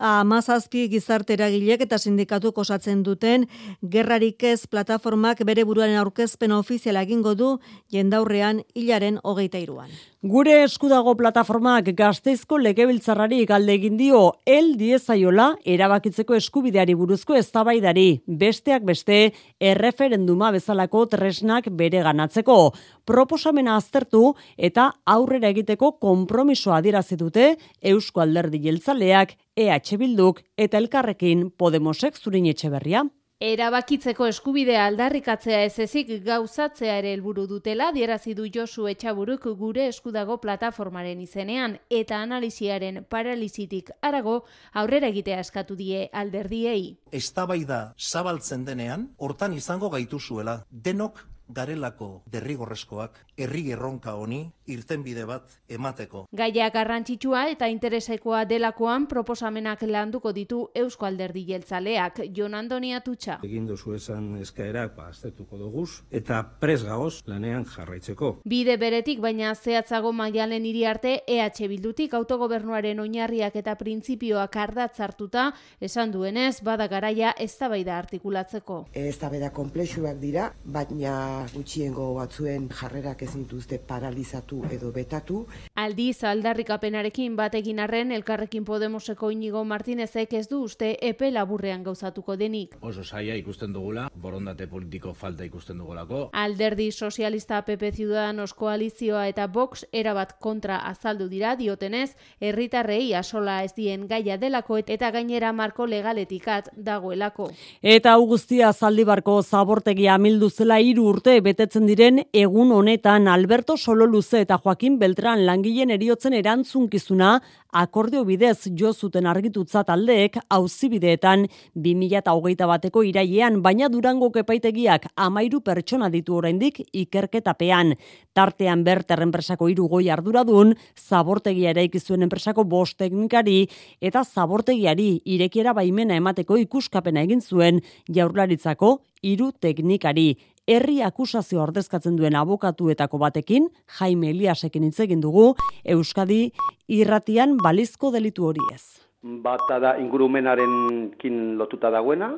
[0.00, 3.44] Amazazpi gizarte eragilek eta sindikatu osatzen duten
[3.82, 7.58] gerrarik ez plataformak bere buruaren aurkezpen ofiziala egingo du
[7.92, 9.90] jendaurrean hilaren hogeita iruan.
[10.22, 18.22] Gure eskudago plataformak gazteizko legebiltzarrari galde egin dio el diezaiola erabakitzeko eskubideari buruzko eztabaidari.
[18.26, 22.72] Besteak beste erreferenduma bezalako tresnak bere ganatzeko.
[23.04, 31.50] Proposamena aztertu eta aurrera egiteko konpromisoa adierazi dute Eusko Alderdi Jeltzaleak EH Bilduk eta elkarrekin
[31.50, 33.02] Podemosek zurin etxeberria.
[33.42, 40.36] Erabakitzeko eskubidea aldarrikatzea ez ezik gauzatzea ere helburu dutela, dierazi du Josu Etxaburuk gure eskudago
[40.40, 46.96] plataformaren izenean eta analiziaren paralizitik arago aurrera egitea eskatu die alderdiei.
[47.10, 56.26] Eztabaida zabaltzen denean, hortan izango gaituzuela, denok garelako derrigorrezkoak herri erronka honi irtenbide bat emateko.
[56.32, 63.38] Gaia garrantzitsua eta interesekoa delakoan proposamenak landuko ditu Eusko Alderdi Jeltzaleak Jon Andoni Atutxa.
[63.44, 68.38] Egin duzu esan eskaerak ba aztertuko doguz eta pres gaoz lanean jarraitzeko.
[68.44, 75.50] Bide beretik baina zehatzago maialen hiri arte EH Bildutik autogobernuaren oinarriak eta printzipioak ardatz hartuta
[75.80, 78.86] esan duenez bada garaia eztabaida artikulatzeko.
[78.92, 85.46] Eztabaida konplexuak dira, baina gutxiengo batzuen jarrerak ezin dituzte paralizatu edo betatu.
[85.74, 92.76] Aldiz aldarrikapenarekin batekin arren elkarrekin Podemoseko Inigo Martinezek ez du uste epe laburrean gauzatuko denik.
[92.80, 96.28] Oso saia ikusten dugula, borondate politiko falta ikusten dugulako.
[96.32, 103.74] Alderdi Sozialista PP Ciudadanos koalizioa eta Vox erabat kontra azaldu dira diotenez, herritarrei asola ez
[103.74, 107.50] dien gaia delako eta gainera marko legaletikat dagoelako.
[107.82, 114.42] Eta hau guztia zaldibarko zabortegia amildu zela hiru urte betetzen diren egun honetan Alberto Sololuze
[114.44, 117.36] eta Joaquin Beltran langileen eriotzen erantzunkizuna
[117.72, 126.10] akordio bidez jo zuten argitutza taldeek auzibideetan 2021 bateko irailean baina Durango epaitegiak amairu pertsona
[126.10, 127.94] ditu oraindik ikerketapean.
[128.34, 133.68] Tartean berter enpresako hiru goi arduradun, zabortegia eraiki zuen enpresako bost teknikari
[134.00, 140.34] eta zabortegiari irekiera baimena emateko ikuskapena egin zuen Jaurlaritzako hiru teknikari
[140.66, 146.52] herri akusazio ordezkatzen duen abokatuetako batekin, Jaime Eliasekin hitz egin dugu, Euskadi
[146.88, 148.82] irratian balizko delitu hori ez.
[149.22, 152.32] Bata da ingurumenaren kin lotuta dagoena,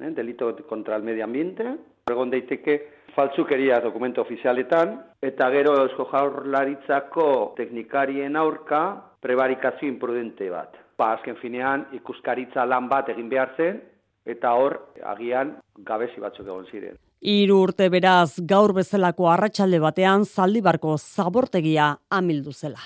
[0.00, 1.76] eh, delito kontra el medio ambiente,
[2.10, 2.80] egon daiteke
[3.14, 10.76] faltsukeria dokumento ofizialetan, eta gero eusko jaurlaritzako teknikarien aurka prebarikazio imprudente bat.
[10.98, 13.82] Ba, azken finean, ikuskaritza lan bat egin behar zen,
[14.26, 16.98] eta hor, agian, gabezi batzuk egon ziren.
[17.20, 22.78] Hiru urte beraz gaur bezalako arratsalde batean zaldibarko zabortegia amildu zela.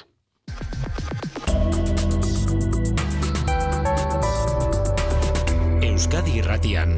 [5.83, 6.97] Euskadi Irratian,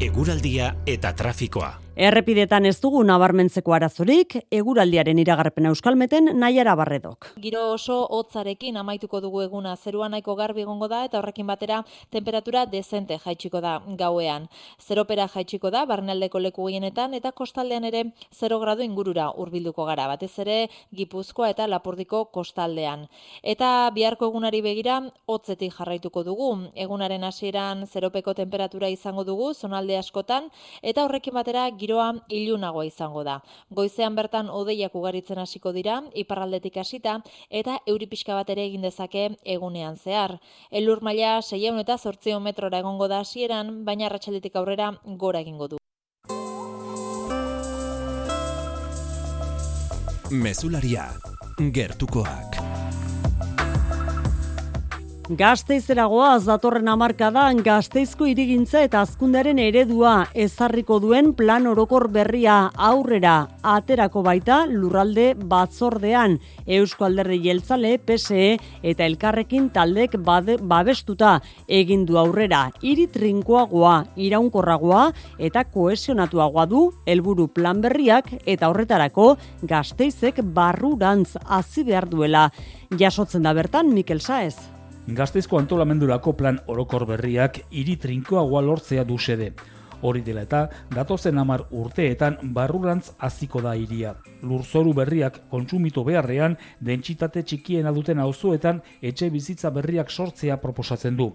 [0.00, 1.83] eguraldia eta trafikoa.
[1.94, 7.28] Errepidetan ez dugu nabarmentzeko arazorik, eguraldiaren iragarpena euskalmeten nahiara barredok.
[7.38, 12.64] Giro oso hotzarekin amaituko dugu eguna zerua nahiko garbi egongo da eta horrekin batera temperatura
[12.66, 14.48] dezente jaitsiko da gauean.
[14.82, 18.02] Zeropera jaitsiko da barnealdeko leku gehienetan eta kostaldean ere
[18.40, 20.58] 0 gradu ingurura hurbilduko gara, batez ere
[20.90, 23.06] Gipuzkoa eta Lapurdiko kostaldean.
[23.44, 26.50] Eta biharko egunari begira hotzetik jarraituko dugu.
[26.74, 30.50] Egunaren hasieran zeropeko temperatura izango dugu zonalde askotan
[30.82, 33.38] eta horrekin batera giroa ilunagoa izango da.
[33.70, 37.20] Goizean bertan odeiak ugaritzen hasiko dira, iparraldetik hasita
[37.50, 40.38] eta euri pixka bat ere egin dezake egunean zehar.
[40.70, 44.94] Elur maila 600 eta 800 metrora egongo da hasieran, baina arratsaldetik aurrera
[45.24, 45.80] gora egingo du.
[50.30, 51.10] Mesularia,
[51.60, 52.63] gertukoak.
[55.24, 64.20] Gazteizeragoa datorren hamarkadan gazteizko irigintza eta azkundearen eredua ezarriko duen plan orokor berria aurrera aterako
[64.26, 72.68] baita lurralde batzordean Eusko Alderdi Jeltzale, PSE eta elkarrekin taldek bade, babestuta egin du aurrera
[72.82, 75.06] hiri trinkoagoa, iraunkorragoa
[75.38, 82.50] eta kohesionatuagoa du helburu plan berriak eta horretarako gazteizek barrurantz hazi behar duela.
[82.92, 84.73] Jasotzen da bertan Mikel Saez.
[85.06, 89.50] Gazteizko antolamendurako plan orokor berriak hiri trinkoagoa lortzea du xede.
[90.00, 90.60] Hori dela eta,
[90.94, 94.14] datozen hamar urteetan barrurantz hasiko da hiria.
[94.42, 101.34] Lurzoru berriak kontsumitu beharrean, dentsitate txikiena duten auzoetan etxe bizitza berriak sortzea proposatzen du.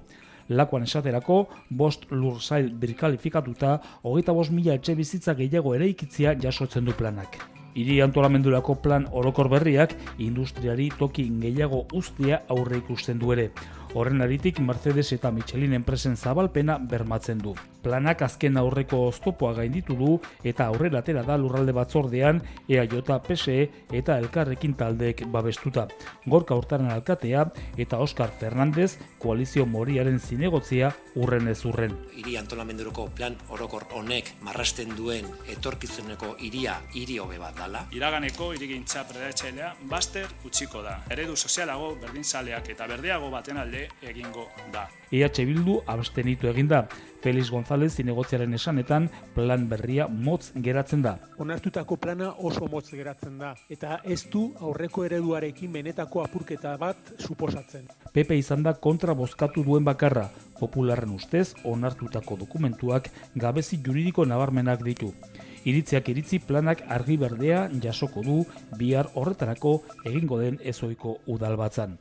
[0.50, 6.98] Lakoan esaterako, bost lurzail birkalifikatuta, hogeita bost mila etxe bizitza gehiago ere ikitzia jasotzen du
[6.98, 7.38] planak.
[7.76, 13.52] Hiri antolamendurako plan orokor berriak industriari toki gehiago ustea aurre ikusten du ere.
[13.94, 17.56] Horren aritik Mercedes eta Michelin enpresen zabalpena bermatzen du.
[17.82, 20.10] Planak azken aurreko oztopoa gainditu du
[20.46, 23.56] eta aurrera atera da lurralde batzordean EAJ, PSE
[23.96, 25.88] eta elkarrekin taldeek babestuta.
[26.28, 27.48] Gorka urtaren alkatea
[27.78, 31.98] eta Oscar Fernandez koalizio moriaren zinegotzia urren ez urren.
[32.14, 37.88] Hiri antolamenduroko plan orokor honek marrasten duen etorkizuneko hiria hiri hobe bat dala.
[37.96, 41.00] Iraganeko hirigintza predatzailea baster utziko da.
[41.10, 44.88] Eredu sozialago, berdinzaleak eta berdeago baten alde egingo da.
[45.12, 46.88] EH Bildu abstenitu eginda.
[47.20, 51.18] Felix González zinegotziaren esanetan plan berria motz geratzen da.
[51.38, 57.90] Onartutako plana oso motz geratzen da eta ez du aurreko ereduarekin benetako apurketa bat suposatzen.
[58.14, 65.14] PP izan da kontra bozkatu duen bakarra, popularren ustez onartutako dokumentuak gabezi juridiko nabarmenak ditu.
[65.68, 68.44] Iritziak iritzi planak argi berdea jasoko du
[68.80, 71.98] bihar horretarako egingo den ezoiko udalbatzan.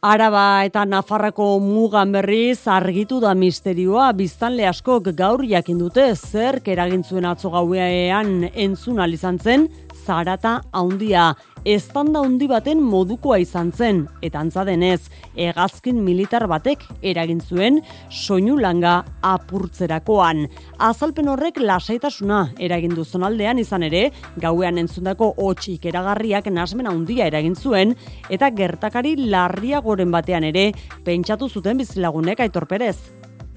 [0.00, 4.12] Araba eta Nafarrako mugan berriz argitu da misterioa.
[4.14, 9.66] Biztanle askok gaur jakin dute zer eragintzuen atzo gauean entzun izan zen
[10.06, 11.32] zarata haundia,
[11.68, 18.56] eztanda handi baten modukoa izan zen, eta antza denez, hegazkin militar batek eragin zuen soinu
[18.60, 20.46] langa apurtzerakoan.
[20.78, 24.08] Azalpen horrek lasaitasuna eragin du zonaldean izan ere,
[24.40, 27.96] gauean entzundako hotxik eragarriak nasmen handia eragin zuen,
[28.30, 30.70] eta gertakari larriagoren batean ere,
[31.04, 32.96] pentsatu zuten bizilagunek aitorperez.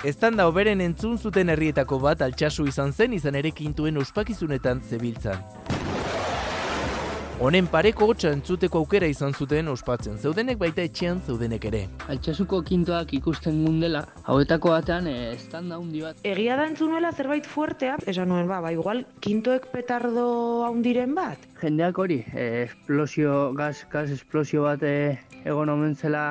[0.01, 5.80] Eztanda oberen entzun zuten herrietako bat altxasu izan zen izan ere kintuen ospakizunetan zebiltzan.
[7.41, 11.79] Honen pareko hotxa entzuteko aukera izan zuten ospatzen, zeudenek baita etxean zeudenek ere.
[12.13, 16.21] Altxasuko kintoak ikusten gundela, hauetako batean eh, estanda handi bat.
[16.21, 20.27] Egia da entzunuela zerbait fuertea, esan nuen ba, ba, igual kintoek petardo
[20.67, 21.49] handiren bat.
[21.63, 26.27] Jendeak hori, eh, esplosio, gaz, gaz esplosio bat eh, egon omen zela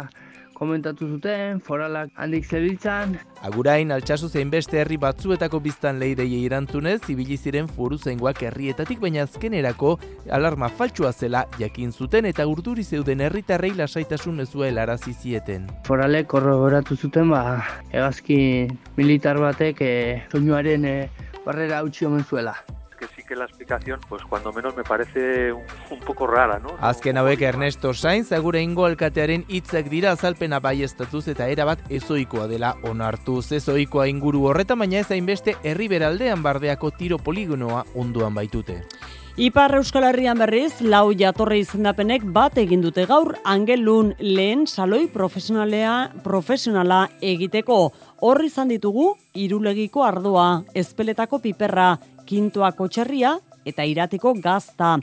[0.60, 3.16] komentatu zuten, foralak handik zebiltzan.
[3.48, 9.24] Agurain, altxasu zein beste herri batzuetako biztan leidei irantzunez, ibili ziren foru zengoak herrietatik, baina
[9.24, 9.94] azkenerako
[10.38, 15.70] alarma faltsua zela jakin zuten eta urduri zeuden herritarrei lasaitasun ezua helarazi zieten.
[15.88, 18.68] Foralek korroboratu zuten, ba, egazki
[19.00, 19.94] militar batek e,
[20.32, 20.94] soinuaren e,
[21.46, 22.58] barrera hautsi omen zuela
[23.30, 26.70] que la explicación, pues cuando menos me parece un, un poco rara, ¿no?
[26.80, 32.48] Azken hauek Ernesto Sainz, agure ingo alkatearen hitzak dira azalpena bai estatuz eta erabat ezoikoa
[32.50, 33.52] dela onartuz.
[33.60, 38.80] Ezoikoa inguru horretan, baina ez hainbeste herriberaldean bardeako tiro poligonoa onduan baitute.
[39.38, 46.10] Ipar Euskal Herrian berriz, lau jatorre izendapenek bat egin dute gaur angelun lehen saloi profesionalea
[46.24, 47.78] profesionala egiteko.
[48.20, 51.94] Horri izan ditugu, irulegiko ardoa, ezpeletako piperra,
[52.30, 54.94] kintoa kotxerria eta iratiko gazta.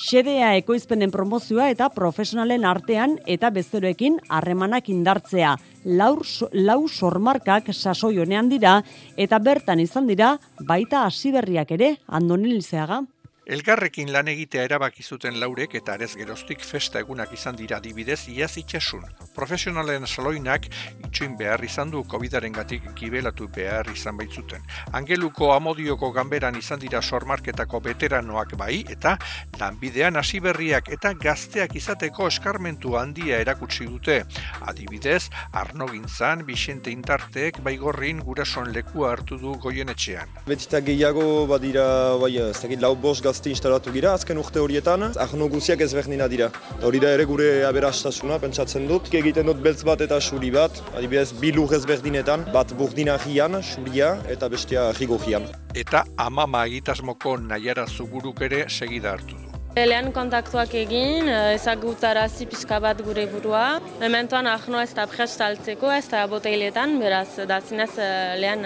[0.00, 5.56] Xedea ekoizpenen promozioa eta profesionalen artean eta bezeroekin harremanak indartzea.
[5.98, 6.22] Laur,
[6.52, 8.78] lau sormarkak sasoi honean dira
[9.16, 13.02] eta bertan izan dira baita hasiberriak ere andonilizeaga.
[13.46, 18.56] Elgarrekin lan egitea erabaki zuten laurek eta arez geroztik festa egunak izan dira dibidez iaz
[18.58, 19.04] itxasun.
[19.36, 20.64] Profesionalen saloinak
[21.06, 24.64] itxuin behar izan du COVID-aren gatik kibelatu behar izan baitzuten.
[24.98, 29.12] Angeluko amodioko ganberan izan dira sormarketako veteranoak bai eta
[29.60, 34.18] lanbidean hasi berriak eta gazteak izateko eskarmentu handia erakutsi dute.
[34.66, 40.34] Adibidez, Arno Gintzan, Bixente Intarteek baigorrin gurason lekua hartu du goien etxean.
[40.50, 41.86] Betita gehiago badira,
[42.18, 46.46] bai, ez lau bost gazte instalatu gira azken urte horietan, ahno guziak ezberdina dira.
[46.88, 49.10] Hori da ere gure aberastasuna, pentsatzen dut.
[49.12, 54.14] Egiten dut beltz bat eta suri bat, adibidez bi lur ezberdinetan, bat burdina gian, suria
[54.32, 55.44] eta bestia jigo gian.
[55.74, 59.52] Eta amama egitasmoko nahiara zuguruk ere segida hartu du.
[59.76, 63.66] Lehen kontaktuak egin, ezagutarazi pixka bat gure burua.
[64.00, 68.64] Mementoan ahno ez da prestaltzeko, ez da boteiletan, beraz, da zinez eh, lehen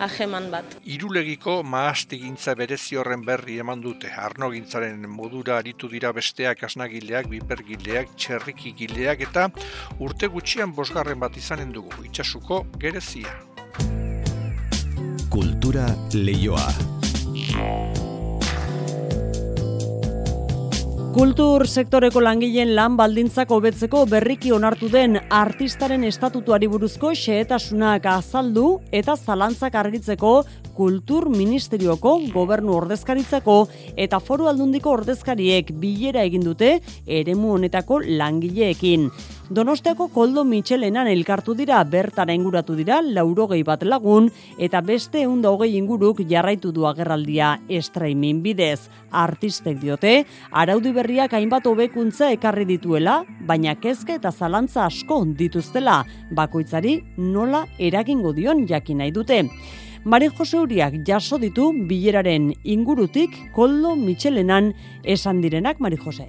[0.00, 0.76] aheman bat.
[0.84, 4.10] Irulegiko maastigintza berezi horren berri eman dute.
[4.10, 9.48] Arnogintzaren modura aritu dira besteak asnagileak, bipergileak, txerrikigileak eta
[9.98, 11.92] urte gutxian bosgarren bat izanen dugu.
[12.08, 13.36] Itxasuko gerezia.
[15.30, 16.68] Kultura leioa.
[21.16, 28.64] Kultur sektoreko langileen lan baldintzak hobetzeko berriki onartu den artistaren estatutuari buruzko xehetasunak azaldu
[28.98, 30.32] eta zalantzak argitzeko
[30.76, 33.56] kultur ministerioko gobernu ordezkaritzako
[33.96, 36.74] eta foru aldundiko ordezkariek bilera egin dute
[37.06, 39.08] eremu honetako langileekin.
[39.46, 44.24] Donostiako koldo mitxelenan elkartu dira bertara inguratu dira laurogei bat lagun
[44.58, 48.88] eta beste eunda hogei inguruk jarraitu du agerraldia estraimin bidez.
[49.12, 56.00] Artistek diote, araudi berriak hainbat hobekuntza ekarri dituela, baina kezke eta zalantza asko dituztela,
[56.34, 59.44] bakoitzari nola eragingo dion jakin nahi dute.
[60.02, 64.72] Mari Jose Uriak jaso ditu bileraren ingurutik koldo mitxelenan
[65.04, 66.26] esan direnak Mari Jose.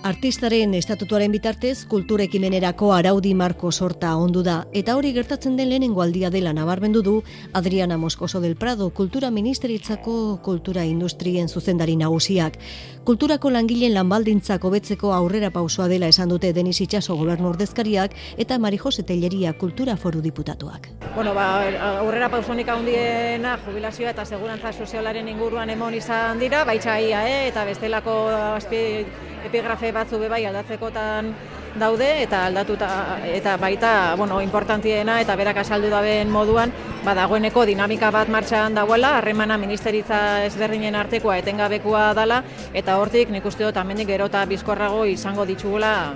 [0.00, 6.30] Artistaren estatutuaren bitartez kulturekimenerako araudi marko sorta ondu da eta hori gertatzen den lehenengo aldia
[6.32, 7.12] dela nabarmendu du
[7.52, 12.56] Adriana Moscoso del Prado kultura ministeritzako kultura industrien zuzendari nagusiak.
[13.04, 18.78] Kulturako langileen lanbaldintzak hobetzeko aurrera pausoa dela esan dute Denis Itxaso gobernu ordezkariak eta Mari
[18.78, 20.88] Jose Telleria kultura foru diputatuak.
[21.14, 21.66] Bueno, ba,
[21.98, 27.48] aurrera pausonik handiena jubilazioa eta segurantza sozialaren inguruan emon izan dira, baitxaia, eh?
[27.48, 28.16] eta bestelako
[28.54, 29.04] azpi
[29.44, 31.34] epigrafe batzu bai aldatzekotan
[31.78, 36.72] daude eta aldatuta eta baita bueno, importantiena eta berak asaldu daben moduan
[37.04, 42.42] ba, dagoeneko dinamika bat martxan dagoela, harremana ministeritza ezberdinen artekoa etengabekoa dala,
[42.74, 46.14] eta hortik nik uste dut amendik gero eta bizkorrago izango ditugula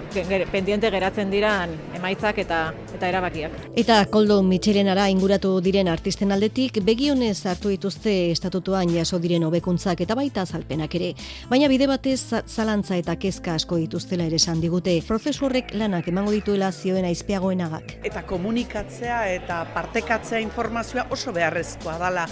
[0.53, 2.61] pendiente geratzen diran emaitzak eta
[2.95, 3.57] eta erabakiak.
[3.81, 10.15] Eta koldo mitxerenara inguratu diren artisten aldetik, begionez hartu dituzte estatutuan jaso diren hobekuntzak eta
[10.15, 11.15] baita zalpenak ere.
[11.51, 15.01] Baina bide batez zalantza eta kezka asko dituztela ere esan digute.
[15.07, 17.99] Prozesu horrek lanak emango dituela zioen aizpeagoenagak.
[18.05, 22.27] Eta komunikatzea eta partekatzea informazioa oso beharrezkoa dala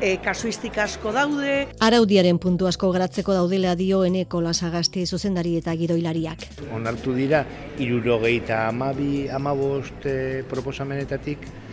[0.00, 1.54] e, kasuistika asko daude.
[1.84, 6.46] Araudiaren puntu asko garatzeko daudela dio eneko lasagasti zuzendari eta gidoilariak.
[6.74, 7.44] Onartu dira,
[7.78, 11.64] irurogeita amabi, amabost e, proposamenetatik, e,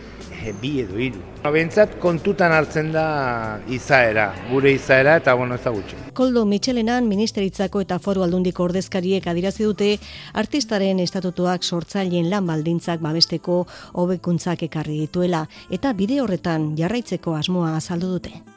[0.60, 1.20] bi edo hiru.
[1.52, 5.98] Bentsat kontutan hartzen da izaera, gure izaera eta bueno ez da gutxi.
[6.12, 9.90] Koldo Michelenan ministeritzako eta foru aldundiko ordezkariek adirazi dute
[10.34, 13.62] artistaren estatutuak sortzaileen lan baldintzak babesteko
[13.94, 18.51] hobekuntzak ekarri dituela eta bide horretan jarraitzeko asmoa azaldu dute.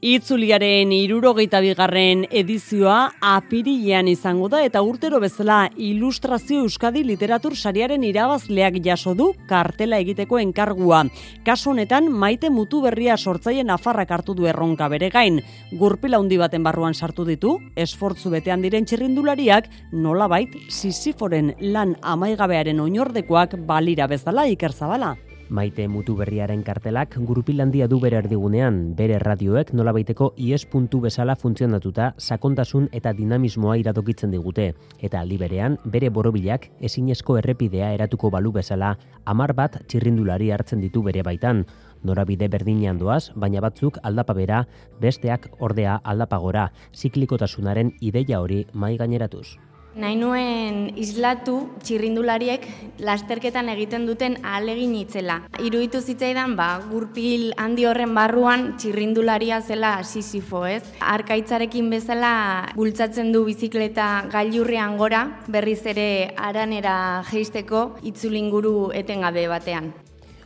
[0.00, 8.78] Itzuliaren irurogeita bigarren edizioa apirilean izango da eta urtero bezala ilustrazio Euskadi literatur sariaren irabazleak
[8.80, 11.02] jaso du kartela egiteko enkargua.
[11.44, 15.42] Kasu honetan maite mutu berria sortzaien afarrak hartu du erronka bere gain.
[15.76, 23.60] Gurpila handi baten barruan sartu ditu, esfortzu betean diren txirrindulariak nolabait sisiforen lan amaigabearen oinordekoak
[23.68, 25.18] balira bezala ikerzabala.
[25.50, 32.12] Maite mutu berriaren kartelak gurupilandia du bere erdigunean, bere radioek nolabaiteko IES puntu bezala funtzionatuta
[32.22, 34.68] sakontasun eta dinamismoa iradokitzen digute,
[35.02, 38.92] eta aldi berean bere borobilak ezinezko errepidea eratuko balu bezala
[39.24, 41.64] amar bat txirrindulari hartzen ditu bere baitan,
[42.04, 44.60] norabide berdinean doaz, baina batzuk aldapa bera,
[45.02, 49.58] besteak ordea aldapagora, ziklikotasunaren ideia hori mai gaineratuz.
[49.90, 52.66] Nahi islatu txirrindulariek
[53.02, 55.40] lasterketan egiten duten ahalegin itzela.
[55.58, 60.84] Iruditu zitzaidan, ba, gurpil handi horren barruan txirrindularia zela sisifo, ez?
[61.00, 69.90] Arkaitzarekin bezala bultzatzen du bizikleta gailurrean gora, berriz ere aranera geisteko itzulinguru etengabe batean.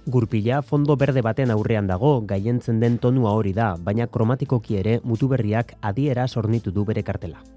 [0.07, 5.29] Gurpila fondo berde baten aurrean dago, gaientzen den tonua hori da, baina kromatikoki ere mutu
[5.29, 7.54] berriak adiera sornitu du bere kartela.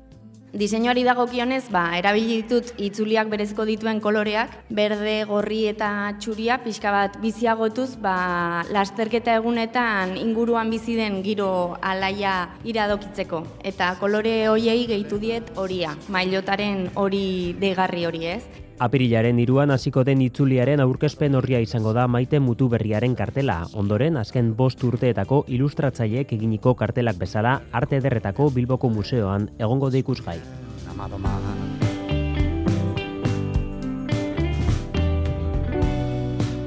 [0.55, 5.89] Diseinuari dagokionez, ba, erabili ditut itzuliak berezko dituen koloreak, berde, gorri eta
[6.23, 13.41] txuria, pixka bat biziagotuz, ba, lasterketa egunetan inguruan bizi den giro alaia iradokitzeko.
[13.67, 18.41] Eta kolore hoiei gehitu diet horia, mailotaren hori degarri hori ez.
[18.77, 23.63] Apirilaren iruan hasiko den itzuliaren aurkezpen horria izango da maite mutu berriaren kartela.
[23.73, 30.37] Ondoren, azken bost urteetako ilustratzaileek eginiko kartelak bezala arte derretako Bilboko Museoan egongo da ikusgai.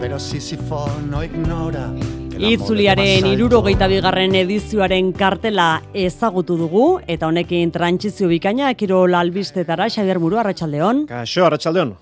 [0.01, 1.93] Pero Sisifo no ignora
[2.41, 10.39] Itzuliaren irurogeita bigarren edizioaren kartela ezagutu dugu, eta honekin trantzizio bikaina, ekiro lalbistetara, Xabier Buru,
[10.41, 11.03] Arratxaldeon.
[11.11, 11.93] Kaixo, Arratxaldeon.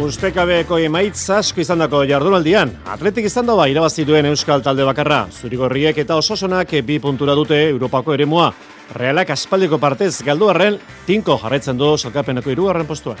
[0.00, 2.74] Ustekabeko emaitz asko izan dako jardunaldian.
[2.92, 5.24] Atletik izan doa irabazi duen Euskal Talde Bakarra.
[5.32, 8.52] Zurigorriek eta ososonak bi puntura dute Europako eremua.
[8.94, 13.20] Realak aspaldiko partez galdu arren, tinko jarretzen du salkapeneko irugarren postuan.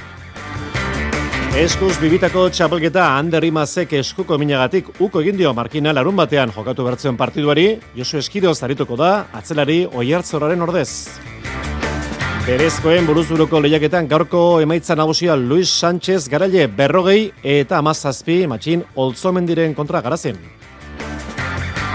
[1.60, 7.16] Eskuz bibitako txapelketa Ander Imazek eskuko minagatik uko egin dio markina larun batean jokatu bertzen
[7.18, 10.90] partiduari, Josu Eskido zarituko da, atzelari oiartzoraren ordez.
[12.46, 20.00] Berezkoen buruzuruko lehiaketan gaurko emaitza nagusia Luis Sánchez garaile berrogei eta amazazpi matxin olzomendiren kontra
[20.02, 20.59] garazen.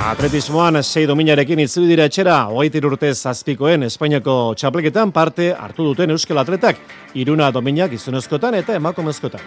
[0.06, 6.38] Atletismoan sei dominarekin itzuli dira etxera, hogeitir urte zazpikoen Espainiako txapleketan parte hartu duten Euskal
[6.38, 6.78] Atletak,
[7.18, 9.42] iruna dominak izunezkotan eta emakomezkotan.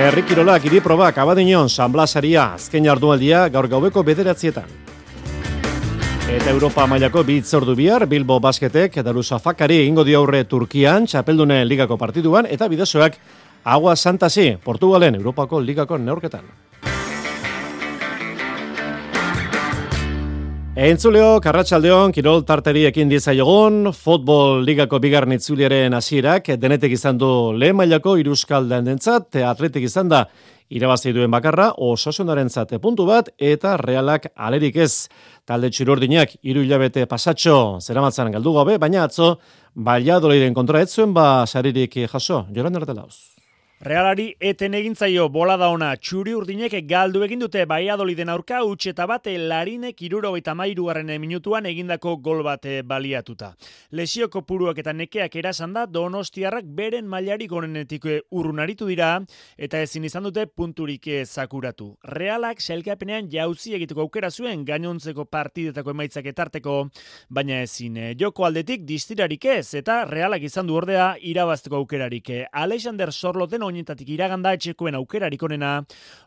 [0.00, 4.74] Errikirolak iriprobak abadinon San Blasaria azken jardualdia gaur gaubeko bederatzietan.
[6.26, 11.62] Eta Europa mailako bi itzordu bihar, Bilbo Basketek eta Lusa Fakari ingo aurre Turkian, Txapeldunen
[11.68, 13.14] ligako partiduan, eta bidezoak
[13.62, 16.66] Agua Santasi, Portugalen Europako ligako neurketan.
[20.76, 27.78] Entzuleo, Karratxaldeon, Kirol Tarteri ekin dizaiogun, Futbol Ligako bigarren itzuliaren hasierak denetek izan du lehen
[27.78, 30.26] mailako iruskal dendentzat, atletik izan da
[30.68, 35.08] irabazi duen bakarra, osasunaren zate puntu bat, eta realak alerik ez.
[35.48, 39.38] Talde txurordinak hiru hilabete pasatxo zeramatzan galdu gabe, baina atzo
[39.76, 42.44] Valladoliden kontra etzuen ba saririk jaso.
[42.52, 43.35] Joran Erdelauz.
[43.76, 49.04] Realari eten egintzaio bola da ona txuri urdinek galdu egin dute Baiadoliden aurka utxe eta
[49.06, 53.54] bate larinek iruro eta minutuan egindako gol bate baliatuta.
[53.90, 59.20] Lesio kopuruak eta nekeak erasan da donostiarrak beren mailarik onenetik urrunaritu dira
[59.58, 61.98] eta ezin izan dute punturik zakuratu.
[62.02, 66.88] Realak selkapenean jauzi egiteko aukera zuen gainontzeko partidetako emaitzak etarteko,
[67.28, 72.30] baina ezin joko aldetik distirarik ez eta realak izan du ordea irabazteko aukerarik.
[72.52, 75.72] Alexander Sorloten oinetatik iraganda etxekoen aukerarik onena,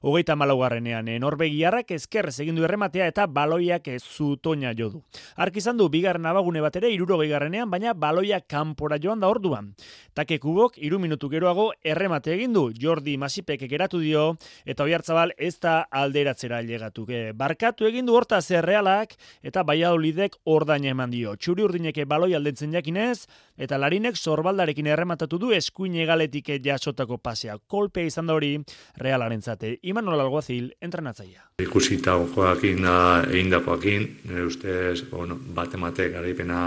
[0.01, 5.01] hogeita malaugarrenean, eh, Norbegiarrak ezkerrez egin du errematea eta baloiak ez zutoina jodu.
[5.35, 9.73] Ark izan du, bigarren abagune bat ere, iruro baina baloia kanpora joan da orduan.
[10.13, 14.35] Take kubok, iru minutu geroago, erremate egin du, Jordi Masipek geratu dio,
[14.65, 17.05] eta oiartzabal ez da alderatzera legatu.
[17.35, 21.35] Barkatu egin du horta zerrealak, eta baiadolidek ordain eman dio.
[21.35, 23.27] Txuri urdineke baloi aldentzen jakinez,
[23.57, 27.57] eta larinek zorbaldarekin errematatu du eskuin egaletik jasotako pasea.
[27.67, 28.55] Kolpea izan da hori
[28.97, 29.75] realaren zate.
[29.91, 31.45] Imanol Alguazil, entrenatzaia.
[31.63, 32.95] Ikusita joakin da
[33.29, 36.61] egin dakoakin, nire ustez, bueno, bat emate garaipena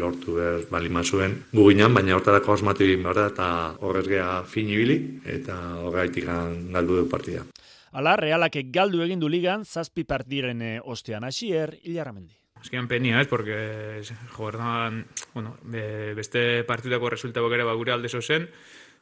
[0.00, 1.38] lortu behar balima zuen.
[1.54, 3.48] Guginan, baina hortarako osmatu egin behar da, eta
[3.86, 7.44] horrez geha finibili, eta horreitik galdu du partida.
[7.94, 12.34] Hala, realak galdu egin du ligan, zazpi partiren eh, ostean hasier, hilarramendi.
[12.64, 14.00] Azkenean penia, ez, porque
[14.32, 15.58] jordan, bueno,
[16.16, 18.48] beste partidako resultako ere ba, gure alde zen,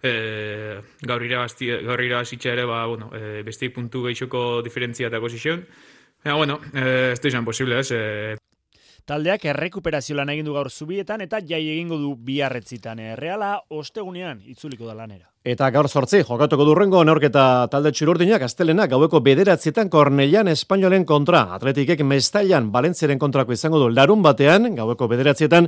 [0.02, 5.66] e, gaur irabazti, gaur irabazitza ere, ba, bueno, e, beste puntu gehiago diferentzia eta zion.
[6.24, 8.36] Ja, bueno, e, ez da izan posible, ez, e,
[9.02, 13.00] Taldeak errekuperazio lan egin du gaur zubietan eta jai egingo du biarretzitan.
[13.18, 15.26] Reala ostegunean itzuliko da lanera.
[15.42, 21.48] Eta gaur sortzi, jokatuko durrengo neorketa talde txururdinak astelena gaueko bederatzietan Kornelian Espainolen kontra.
[21.56, 25.66] Atletikek mestailan Balentziaren kontrako izango du larun batean, gaueko bederatzietan,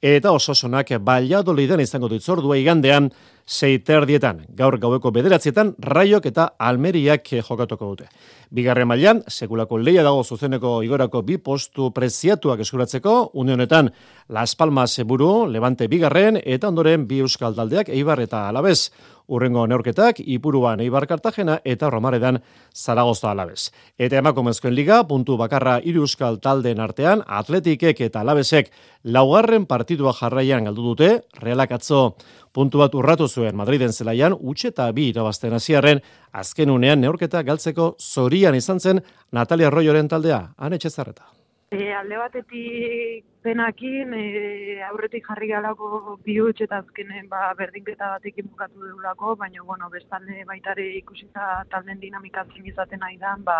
[0.00, 3.10] eta ososonak baliadoliden izango ditzordua igandean
[3.46, 4.42] seiter dietan.
[4.58, 8.08] Gaur gaueko bederatzietan, raiok eta almeriak jokatuko dute.
[8.50, 13.92] Bigarren mailan sekulako leia dago zuzeneko igorako bi postu preziatuak eskuratzeko, unionetan
[14.28, 18.90] Las Palmas buru, Levante bigarren, eta ondoren bi euskal taldeak Eibar eta Alabez.
[19.26, 22.38] Urrengo neorketak, Ipuruan Eibar Kartagena eta Romaredan
[22.70, 23.72] Zaragoza Alabez.
[23.98, 28.70] Eta emakumezkoen liga, puntu bakarra hiru euskal taldeen artean, Atletikek eta Alabezek
[29.02, 31.10] laugarren partidua jarraian galdu dute,
[31.42, 32.14] realak atzo
[32.56, 36.00] puntu bat urratu zuen Madriden zelaian, utxe eta bi irabazten hasiarren
[36.42, 39.02] azken unean neorketa galtzeko zorian izan zen
[39.36, 41.28] Natalia Arroyoren taldea, han etxezarreta.
[41.74, 46.36] E, alde batetik penakin, e, aurretik jarri galako bi
[46.66, 53.00] eta azkenen ba, berdinketa batekin bukatu dugulako, baina bueno, bestalde baitare ikusita talden dinamikatzen izaten
[53.00, 53.58] nahi da, ba,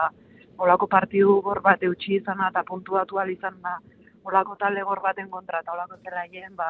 [0.59, 3.77] olako partidu gor bat eutxi izan eta puntuatu izan da
[4.27, 6.69] olako talde gor baten kontra eta olako zerraien, ba,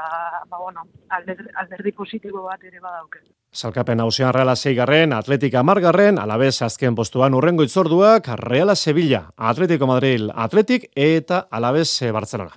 [0.48, 3.22] ba bueno, alderdi positibo bat ere badauke.
[3.52, 10.28] Salkapen hausian Reala Seigarren, Atletika Margarren, alabez azken postuan urrengo itzorduak, Reala Sevilla, Atletico Madrid,
[10.34, 12.52] Atletik eta alabez Barcelona.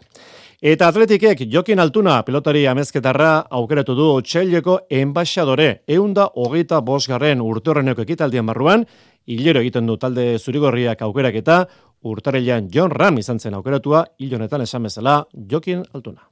[0.60, 5.86] Eta atletikek jokin altuna pelotari amezketarra aukeratu du txaileko enbaixadore.
[5.88, 8.84] Eunda hogeita bosgarren urtorreneko ekitaldian barruan,
[9.24, 11.62] hilero egiten du talde zurigorriak aukerak eta
[12.04, 16.24] urtarrilean John Ram izan zen aukeratua, hil honetan esan bezala, jokin altuna.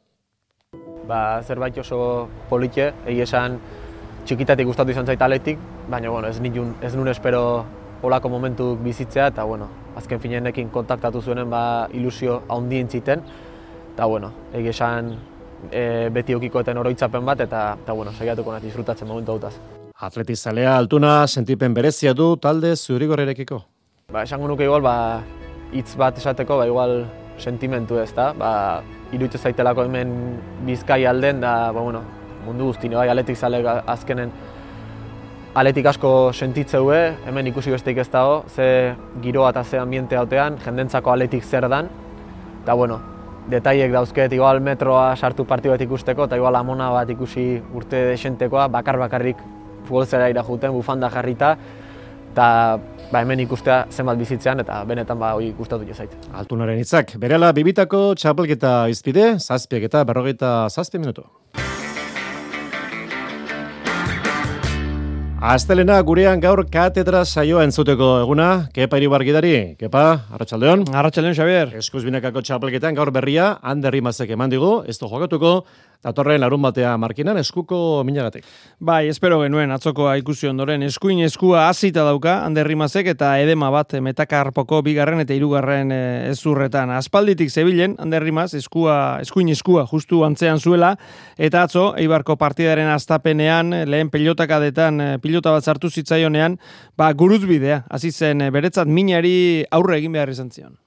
[1.07, 3.59] Ba, zerbait oso politxe, egi esan
[4.27, 5.59] txikitatik gustatu izan zait aletik,
[5.89, 7.41] baina bueno, ez, nitun, ez nun espero
[8.03, 13.23] olako momentu bizitzea, eta bueno, azken finenekin kontaktatu zuenen ba, ilusio haundien ziten,
[13.93, 15.15] eta bueno, egi esan
[15.71, 19.55] e, beti okikoeten oroitzapen bat, eta, eta bueno, segiatuko nahi disfrutatzen momentu hautaz.
[19.97, 23.63] Atletizalea altuna sentipen berezia du talde zurigorrerekiko.
[24.13, 25.23] Ba, esango nuke igual, ba,
[25.73, 27.05] hitz bat esateko, ba, igual
[27.37, 28.51] sentimentu ez da, ba,
[29.11, 30.13] iruditu zaitelako hemen
[30.67, 32.03] bizkai alden, da, ba, bueno,
[32.45, 34.31] mundu guztine, bai, aletik zale azkenen
[35.57, 41.11] aletik asko sentitzeue, hemen ikusi besteik ez dago, ze giroa eta ze ambiente hautean, jendentzako
[41.11, 41.89] aletik zer dan,
[42.63, 42.99] eta, bueno,
[43.49, 48.67] detaiek dauzket, igual metroa sartu partio bat ikusteko, eta igual amona bat ikusi urte desentekoa,
[48.67, 49.41] bakar bakarrik
[49.87, 51.55] futbolzera irajuten, bufanda jarrita,
[52.33, 52.47] eta
[53.11, 56.13] ba, hemen ikustea zenbat bizitzean eta benetan ba hori gustatu jazait.
[56.33, 61.27] Altunaren hitzak, berela bibitako txapelketa izpide, zazpiek eta berrogeita zazpi minutu.
[65.37, 70.01] Astelena gurean gaur katedra saioa entzuteko eguna, kepa iribargidari, kepa,
[70.33, 70.87] arratsaldeon.
[70.89, 71.75] Arratsaldeon, Xavier.
[71.77, 75.51] Eskuz binakako txapelketan gaur berria, handerri mazek eman digu, ez jokatuko,
[76.05, 78.45] Datorren larun batea markinan eskuko minagatik.
[78.79, 84.83] Bai, espero genuen atzokoa ikusi ondoren eskuin eskua hasita dauka Anderrimazek eta edema bat metakarpoko
[84.85, 86.93] bigarren eta hirugarren eh, ezurretan.
[86.93, 90.93] Aspalditik zebilen Anderrimaz eskua eskuin eskua justu antzean zuela
[91.37, 96.59] eta atzo Eibarko partidaren astapenean lehen pilotakadetan eh, pilota bat sartu zitzaionean,
[96.97, 100.77] ba guruzbidea hasi zen eh, beretzat minari aurre egin behar izan zion.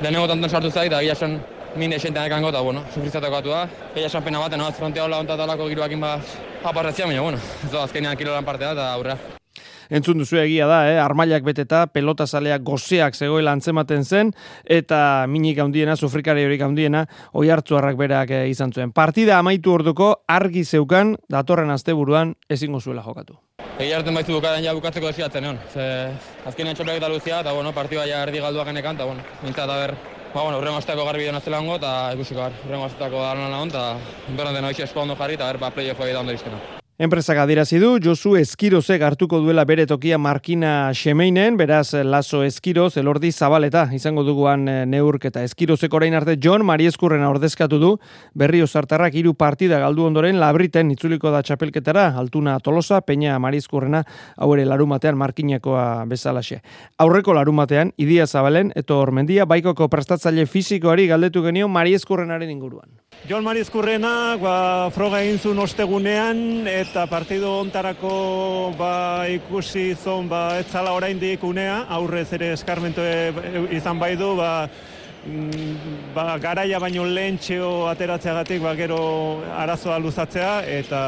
[0.00, 3.66] Denengo tanton sartu zait, da gila min esentean ekango, eta, bueno, sufritzateko atu da.
[3.94, 4.70] Egia esan pena baten, no?
[4.72, 6.16] frontea hola ontatalako giruakin ba,
[6.64, 9.18] aparratzia, baina, bueno, ez da, azkenean kilolan partea eta aurrea.
[9.90, 10.98] Entzun duzu egia da, eh?
[11.02, 14.30] armailak beteta, pelota zaleak gozeak zegoela antzematen zen,
[14.64, 17.04] eta minik handiena, sufrikari horik handiena,
[17.34, 18.94] oi hartzuarrak berak eh, izan zuen.
[18.94, 23.40] Partida amaitu orduko argi zeukan, datorren asteburuan ezingo zuela jokatu.
[23.80, 25.58] Egia hartzen baizu bukaden ja bukatzeko desiatzen egon.
[25.74, 25.84] Ze,
[26.46, 29.78] azkenean txopeak eta luzia, eta bueno, partida ja erdi galduak genekan, eta bueno, mintzat, eta
[29.82, 33.32] ber, ba, bueno, urrengo azteako garbi dena zela hongo, eta ikusiko gar, urrengo azteako da
[33.34, 33.86] lan eta
[34.28, 36.79] berren dena hoxe espo ondo jarri, eta ber, ba, playoff da ondo izkena.
[37.00, 43.30] Enpresak adirazi du, Josu Eskirozek hartuko duela bere tokia Markina Xemeinen, beraz Laso Eskiroz, elordi
[43.32, 47.94] zabaleta, izango duguan eh, neurk eta Eskirozek orain arte John Marieskurrena ordezkatu du,
[48.36, 54.04] berri osartarrak hiru partida galdu ondoren, labriten itzuliko da txapelketara, altuna tolosa, peña Marieskurrena,
[54.36, 56.60] hau ere larumatean Markinakoa bezalaxe.
[57.00, 62.92] Aurreko larumatean, idia zabalen, eto ormendia, baikoko prestatzaile fizikoari galdetu genio Marieskurrenaren inguruan.
[63.28, 64.52] Jon Marieskurrena, ba,
[64.92, 66.38] froga egin zuen ostegunean,
[66.68, 73.32] eta partidu ontarako ba, ikusi zon ba, etzala oraindik unea, aurrez ere eskarmentu e,
[73.76, 74.68] izan bai du, ba,
[75.26, 79.00] mm, ba, garaia baino lehen txeo ateratzeagatik ba, gero
[79.56, 81.02] arazoa luzatzea eta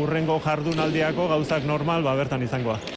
[0.00, 2.95] urrengo jardunaldiako gauzak normal ba, bertan izangoa.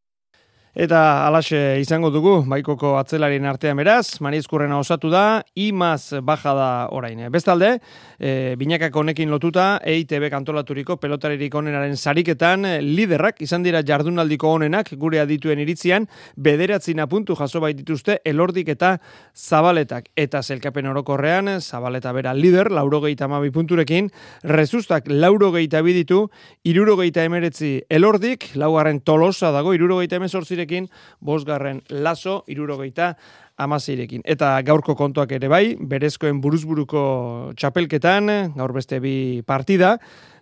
[0.77, 7.23] Eta alaxe izango dugu, baikoko atzelarien artean beraz, Marizkurrena osatu da, imaz baja da orain.
[7.33, 7.79] Bestalde,
[8.19, 15.19] e, binakak honekin lotuta, EITB kantolaturiko pelotaririk onenaren sariketan, liderrak izan dira jardunaldiko honenak, gure
[15.23, 16.05] adituen iritzian,
[16.37, 18.99] bederatzina puntu jaso baitituzte, elordik eta
[19.33, 20.11] zabaletak.
[20.15, 24.11] Eta zelkapen orokorrean, zabaleta bera lider, laurogeita amabi punturekin,
[24.43, 26.27] rezustak laurogeita biditu,
[26.61, 30.89] irurogeita emeretzi elordik, laugarren tolosa dago, irurogeita emezortzi irekin,
[31.19, 33.15] bosgarren laso, irurogeita,
[33.57, 34.21] amazeirekin.
[34.25, 39.97] Eta gaurko kontuak ere bai, berezkoen buruzburuko txapelketan, gaur beste bi partida,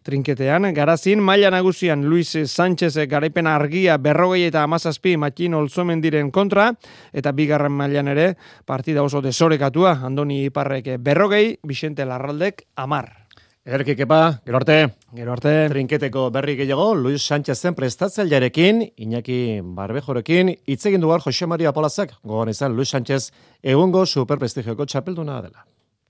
[0.08, 6.72] trinketean, garazin, maila nagusian Luis Sánchez garaipen argia berrogei eta amazazpi makin olzomen diren kontra,
[7.12, 13.27] eta bigarren mailan ere partida oso desorekatua, Andoni Iparrek berrogei, Vicente Larraldek amar.
[13.68, 14.76] Ederki kepa, gero arte.
[15.12, 15.52] Gero arte.
[15.68, 22.78] Trinketeko berri gehiago, Luis Sánchezen prestatzailearekin, Iñaki Barbejorekin, itzegin dugar Jose Maria Polazak, gogoan izan
[22.78, 25.66] Luis Sánchez, egungo superprestigioko txapelduna dela.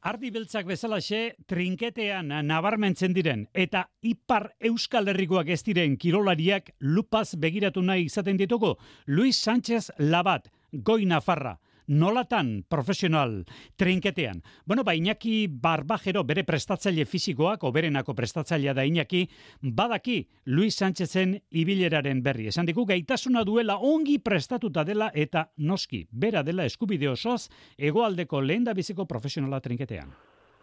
[0.05, 7.81] Ardi beltzak bezalaxe, trinketean nabarmentzen diren, eta ipar euskal herrikoak ez diren kirolariak lupaz begiratu
[7.81, 8.75] nahi izaten ditugu,
[9.07, 11.57] Luis Sánchez Labat, goi Nafarra,
[11.87, 14.43] nolatan profesional trinketean.
[14.65, 19.27] Bueno, ba, Iñaki Barbajero bere prestatzaile fizikoak, oberenako prestatzailea da Iñaki,
[19.61, 22.47] badaki Luis Sánchezen ibileraren berri.
[22.47, 28.67] Esan diku, gaitasuna duela ongi prestatuta dela eta noski, bera dela eskubide osoz, egoaldeko lehen
[28.67, 30.11] da biziko profesionala trinketean.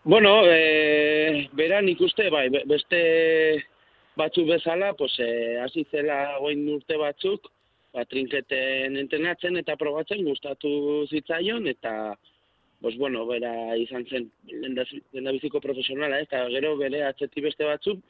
[0.04, 3.00] Bueno, e, bera nik uste, bai, beste
[4.20, 7.48] batzuk bezala, pues, e, azizela goin urte batzuk,
[7.94, 10.70] ba, trinketen entrenatzen eta probatzen gustatu
[11.10, 12.14] zitzaion eta
[12.84, 18.02] pues bueno, bera izan zen lenda biziko profesionala, eta gero bere atzeti beste batzuk.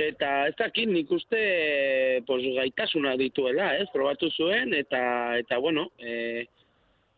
[0.00, 1.40] Eta ez dakit nik uste
[2.24, 5.02] pues, gaitasuna dituela, ez, probatu zuen eta
[5.42, 6.46] eta bueno, eh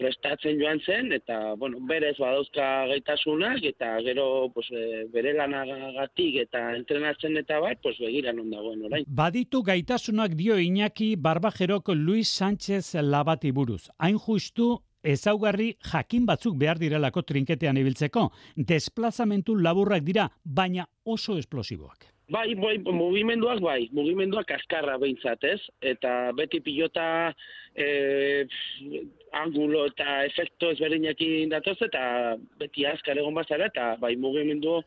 [0.00, 6.64] prestatzen joan zen, eta, bueno, berez badauzka gaitasunak, eta gero, pues, e, bere lanagatik eta
[6.78, 9.04] entrenatzen eta bat, pues, begira non dagoen orain.
[9.06, 13.90] Baditu gaitasunak dio Iñaki Barbajerok Luis Sánchez Labati buruz.
[13.98, 18.30] Hain justu, ezaugarri jakin batzuk behar direlako trinketean ibiltzeko.
[18.56, 22.10] Desplazamentu laburrak dira, baina oso esplosiboak.
[22.30, 25.58] Bai, bai, mugimenduak bai, mugimenduak askarra behintzat, ez?
[25.82, 27.32] Eta beti pilota
[27.74, 28.46] e,
[29.32, 34.80] angulo eta efekto ezberdinekin datoz, eta beti askar egon bazara, eta bai, mugimendu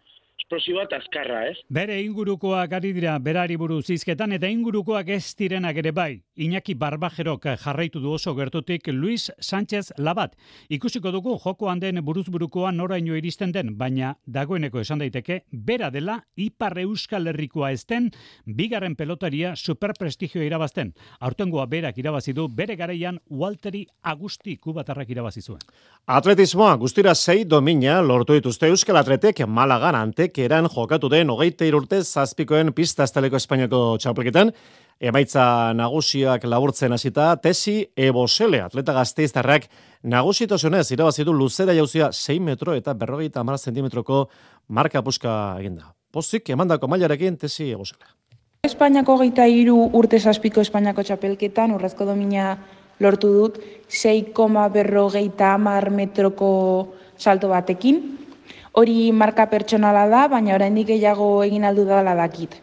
[0.43, 1.57] esplosiboa eta askarra, ez?
[1.73, 6.21] Bere ingurukoak ari dira berari buruz izketan, eta ingurukoak ez direnak ere bai.
[6.35, 10.35] Iñaki Barbajerok jarraitu du oso gertutik Luis Sánchez Labat.
[10.69, 16.77] Ikusiko dugu joko handen buruzburukoa noraino iristen den, baina dagoeneko esan daiteke, bera dela Ipar
[16.79, 18.11] Euskal Herrikoa ezten,
[18.45, 20.93] bigarren pelotaria superprestigio irabazten.
[21.19, 25.61] Aurtengoa berak irabazi du bere garaian Walteri Agusti kubatarrak irabazi zuen.
[26.07, 29.95] Atletismoa guztira sei domina lortu dituzte Euskal Atletek Malagan
[30.33, 34.51] antekeran jokatu den hogeite irurte zazpikoen pista estaleko Espainiako txapelketan,
[34.99, 39.67] emaitza nagusiak laburtzen hasita tesi ebosele atleta gazteiztarrak
[40.03, 44.27] nagusitasunez irabazi du luzera jauzia 6 metro eta berrogeita hamar zentimetroko
[44.69, 45.93] marka puska eginda.
[46.11, 48.05] Pozik emandako mailarekin tesi ebosele.
[48.65, 52.57] Espainiako geita iru urte zazpiko Espainiako txapelketan urrezko domina
[52.99, 54.33] lortu dut 6,
[54.73, 58.22] berrogeita hamar metroko salto batekin.
[58.73, 62.55] Hori marka pertsonala da, baina oraindik gehiago egin aldu dela dakit.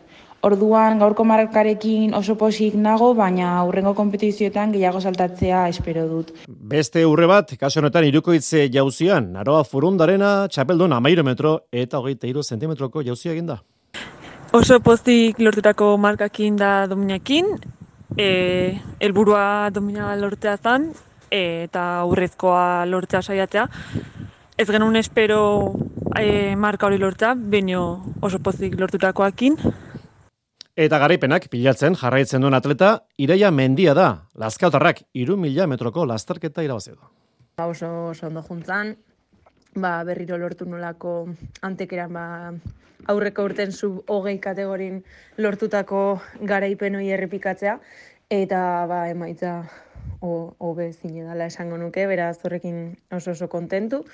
[0.42, 6.32] Orduan gaurko markarekin oso posik nago, baina aurrengo kompetizioetan gehiago saltatzea espero dut.
[6.48, 12.42] Beste urre bat, kaso honetan irukoitze jauzian, naroa furundarena, txapeldun amairu metro eta hogeita iru
[12.42, 13.60] zentimetroko jauzia eginda.
[14.56, 17.52] Oso pozik lortutako markakin da dominakin,
[18.18, 20.90] e, elburua domina lortzea zan,
[21.30, 23.68] e, eta aurrezkoa lortzea saiatzea.
[24.60, 25.72] Ez genuen espero
[26.20, 27.78] e, marka hori lortzea, baino
[28.20, 29.54] oso pozik lortutakoakin.
[30.84, 34.10] Eta garaipenak pilatzen jarraitzen duen atleta, Ireia Mendia da.
[34.36, 37.00] Lazkautarrak, iru mila metroko lasterketa irabazi du.
[37.56, 38.92] Ba, oso, oso ondo juntzan,
[39.80, 41.14] ba, berriro lortu nolako
[41.64, 42.26] antekeran ba,
[43.08, 45.00] aurreko urten sub hogei kategorin
[45.40, 46.02] lortutako
[46.52, 47.78] garaipen hori errepikatzea,
[48.28, 48.60] eta
[48.92, 49.62] ba, emaitza
[50.20, 54.04] hobe zine dela esango nuke, beraz horrekin oso oso kontentu.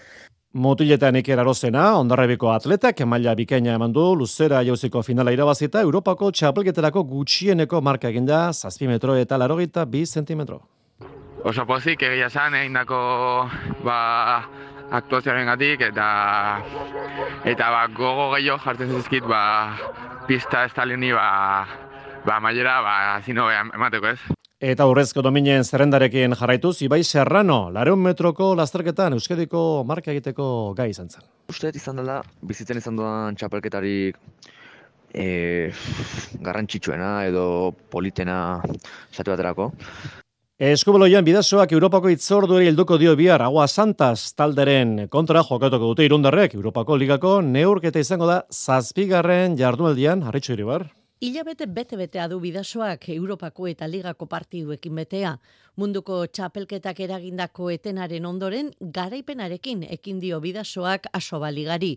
[0.56, 7.02] Mutiletan iker arozena, ondarrebiko atletak, maila bikaina eman du, luzera jauziko finala irabazita, Europako txapelketerako
[7.10, 10.62] gutxieneko marka eginda, zazpi metro eta larogita bi zentimetro.
[11.44, 13.00] Oso pozik, egia esan, egin dako
[13.84, 13.98] ba,
[14.96, 16.08] aktuazioaren gatik, eta,
[17.52, 19.42] eta ba, gogo gehiago jartzen zizkit, ba,
[20.24, 21.66] pista estalini, ba,
[22.24, 24.20] ba, mailera, ba, zino emateko ez.
[24.56, 31.10] Eta urrezko dominen zerrendarekin jarraituz, Ibai Serrano, lareun metroko lasterketan Euskadiko marka egiteko gai izan
[31.10, 31.26] zen.
[31.52, 34.16] Uste izan dela, bizitzen izan duan txapelketarik
[35.12, 35.26] e,
[36.40, 38.62] garrantzitsuena edo politena
[39.12, 39.70] zatu baterako.
[40.56, 46.96] Eskubaloian bidazoak Europako itzordueri helduko dio bihar Agua Santas talderen kontra jokatuko dute irundarrek Europako
[46.96, 50.88] ligako neurketa izango da zazpigarren jardunaldian, harritxo iribar.
[51.24, 55.30] Ilabete bete-betea du bidasoak Europako eta Ligako partiduekin betea.
[55.80, 61.94] Munduko txapelketak eragindako etenaren ondoren, garaipenarekin ekin dio bidasoak aso baligari.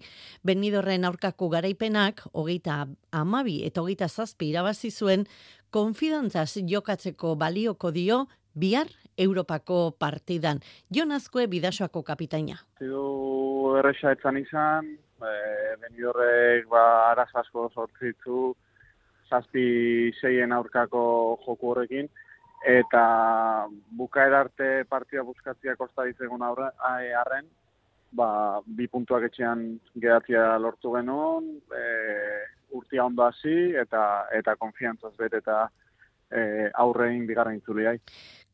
[0.47, 5.27] Benidorren aurkako garaipenak, hogeita amabi eta hogeita zazpi irabazi zuen,
[5.69, 8.21] konfidantzaz jokatzeko balioko dio,
[8.55, 10.63] bihar Europako partidan.
[10.89, 12.55] Jon Azkue bidasoako kapitaina.
[12.79, 15.35] Zidu erresa etzan izan, e,
[15.83, 18.55] Benidorrek ba, araz asko sortzitzu,
[19.29, 21.03] zazpi seien aurkako
[21.45, 22.09] joku horrekin,
[22.65, 23.03] eta
[23.97, 27.47] bukaer arte partida buskatzia kosta dizegun arren,
[28.11, 31.83] ba, bi puntuak etxean geratzea lortu genuen, e,
[32.75, 35.69] urtia ondo hasi eta eta konfiantzaz bete eta
[36.31, 37.97] e, aurrein bigarren itzuliai.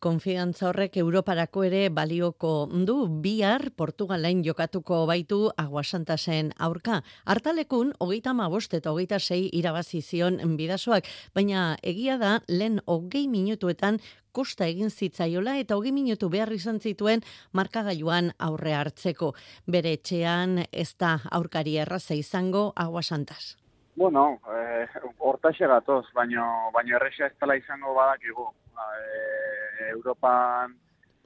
[0.03, 7.01] Konfiantza horrek Europarako ere balioko du bihar Portugalen jokatuko baitu Aguasantasen aurka.
[7.25, 13.99] Artalekun, hogeita mabost eta hogeita sei irabazi zion bidasoak, baina egia da lehen hogei minutuetan
[14.35, 17.23] kosta egin zitzaiola eta hogei minutu behar izan zituen
[17.53, 19.33] markagailuan aurre hartzeko.
[19.65, 23.55] Bere etxean ez da aurkari erraza izango Aguasantas.
[23.95, 24.87] Bueno, eh,
[25.19, 28.49] hortaxe gatoz, baino, baino erresa ez tala izango badakigu.
[28.75, 29.55] Eh,
[29.89, 30.76] Europan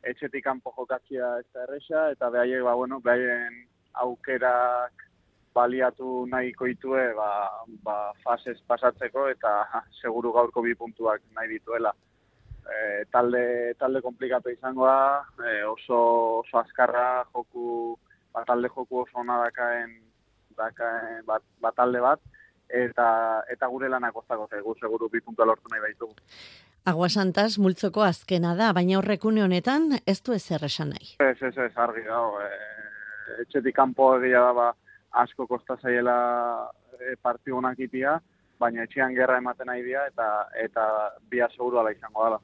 [0.04, 3.64] etxetik kanpo jokatzia ez da erresa, eta behaiek, ba, bueno, behaien
[4.04, 5.06] aukerak
[5.56, 7.30] baliatu nahi koitue, ba,
[7.84, 9.54] ba, fasez pasatzeko, eta
[10.02, 11.94] seguru gaurko bi puntuak nahi dituela.
[12.70, 16.00] E, talde, talde komplikatu izango da, e, oso,
[16.44, 17.98] oso azkarra joku,
[18.34, 19.96] bat talde joku oso ona dakaen,
[20.60, 22.22] dakaen bat, bat talde bat,
[22.70, 23.10] eta
[23.50, 26.14] eta gure lanak zaigu seguru bi puntua lortu nahi baitugu.
[26.90, 31.12] Agua Santas multzoko azkena da, baina horrekune honetan ez du ezer esan nahi.
[31.22, 32.40] Ez, ez, ez, argi dago.
[32.42, 34.68] E, etxetik kanpo egia da, ba,
[35.22, 36.16] asko kosta zaiela
[36.98, 38.16] e, partiu honak itia,
[38.60, 40.30] baina etxean gerra ematen nahi dira, eta,
[40.64, 40.88] eta
[41.30, 42.42] bia seguru ala izango dela.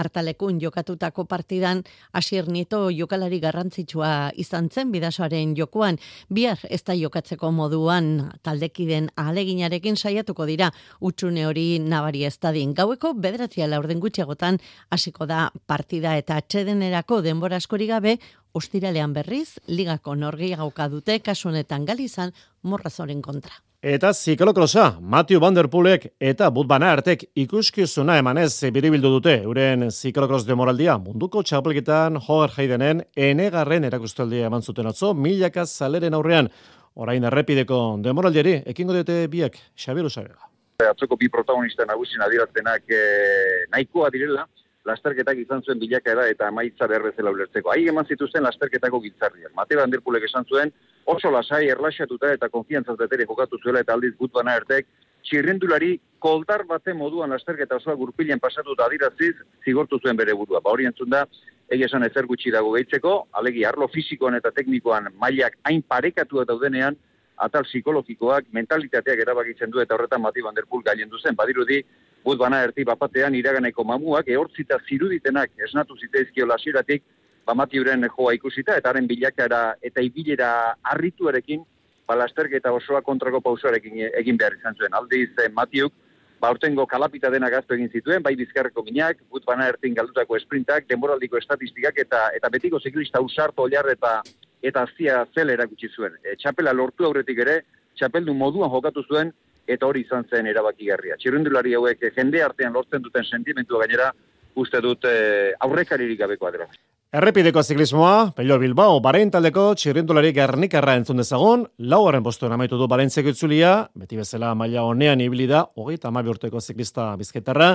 [0.00, 1.82] Artalekun jokatutako partidan
[2.12, 5.98] Asier Nieto jokalari garrantzitsua izan zen bidasoaren jokoan,
[6.28, 12.74] bihar ez da jokatzeko moduan taldekiden aleginarekin saiatuko dira utxune hori nabari ez dadin.
[12.74, 14.58] Gaueko bederatzia laurden gutxiagotan
[14.90, 18.18] hasiko da partida eta atxedenerako denbora askori gabe
[18.54, 22.32] ostiralean berriz, ligako norgeiagoka dute kasu honetan galizan
[22.62, 23.52] morrazoren kontra.
[23.82, 29.38] Eta ziklokrosa, Matthew Van Der Poolek eta Butbana artek ikuskizuna emanez biribildu dute.
[29.40, 36.50] Euren ziklokros demoraldia munduko txapelketan Hogar Haidenen enegarren erakustaldia eman zuten atzo, milaka zaleren aurrean.
[36.94, 40.44] Orain errepideko demoraldiari, ekingo dute biak, Xabiru Xabela.
[40.84, 44.44] Atzoko bi protagonista nagusin adiraztenak eh, nahikoa direla,
[44.88, 47.70] lasterketak izan zuen bilakaera eta emaitza behar bezala ulertzeko.
[47.72, 49.52] Ahi eman zituzten lasterketako giltzarriak.
[49.56, 50.72] Mateo Anderpulek esan zuen,
[51.04, 54.88] oso lasai erlaxatuta eta konfiantzaz betere jokatu zuela eta aldiz gut bana ertek,
[55.28, 60.62] txirrendulari koldar bate moduan lasterketa osoa gurpilen pasatu da adiraziz, zigortu zuen bere burua.
[60.64, 61.26] Ba hori entzun da,
[61.68, 66.96] egia esan ezer gutxi dago gehitzeko, alegi arlo fizikoan eta teknikoan mailak hain parekatu daudenean,
[67.40, 71.36] atal psikologikoak, mentalitateak erabakitzen du eta horretan Mati Van Der Poel gaien duzen.
[71.36, 71.80] Badirudi,
[72.24, 77.02] gut bana erti bapatean iraganeko mamuak, ehortzita ziruditenak esnatu ziteizkio lasiratik,
[77.46, 80.50] bamati uren joa ikusita, eta haren bilakara eta ibilera
[80.92, 81.64] arrituarekin,
[82.10, 84.94] balasterketa osoa kontrako pausoarekin egin behar izan zuen.
[84.94, 85.92] Aldiz, eh, Matiuk,
[86.40, 90.88] ba, urtengo kalapita dena gaztu egin zituen, bai bizkarreko minak, gut bana ertin galdutako esprintak,
[90.88, 94.20] denboraldiko estatistikak, eta eta betiko ziklista usarto oliar eta
[94.62, 96.16] eta azia zel erakutsi zuen.
[96.24, 97.60] E, txapela lortu aurretik ere,
[97.96, 99.32] txapeldu moduan jokatu zuen,
[99.74, 101.16] eta hori izan zen erabakigarria.
[101.20, 104.12] Txirrindulari hauek jende artean lortzen duten sentimentua gainera,
[104.60, 106.66] uste dut e, aurrekaririk gabeko adera.
[107.10, 113.32] Errepideko ziklismoa, Pello Bilbao, Baren taldeko txirrindulari garnikarra entzun dezagon, lauaren postuen amaitu du Barentzeko
[113.34, 117.72] itzulia, beti bezala maila honean ibili da, hogeita amabi urteko ziklista bizketarra,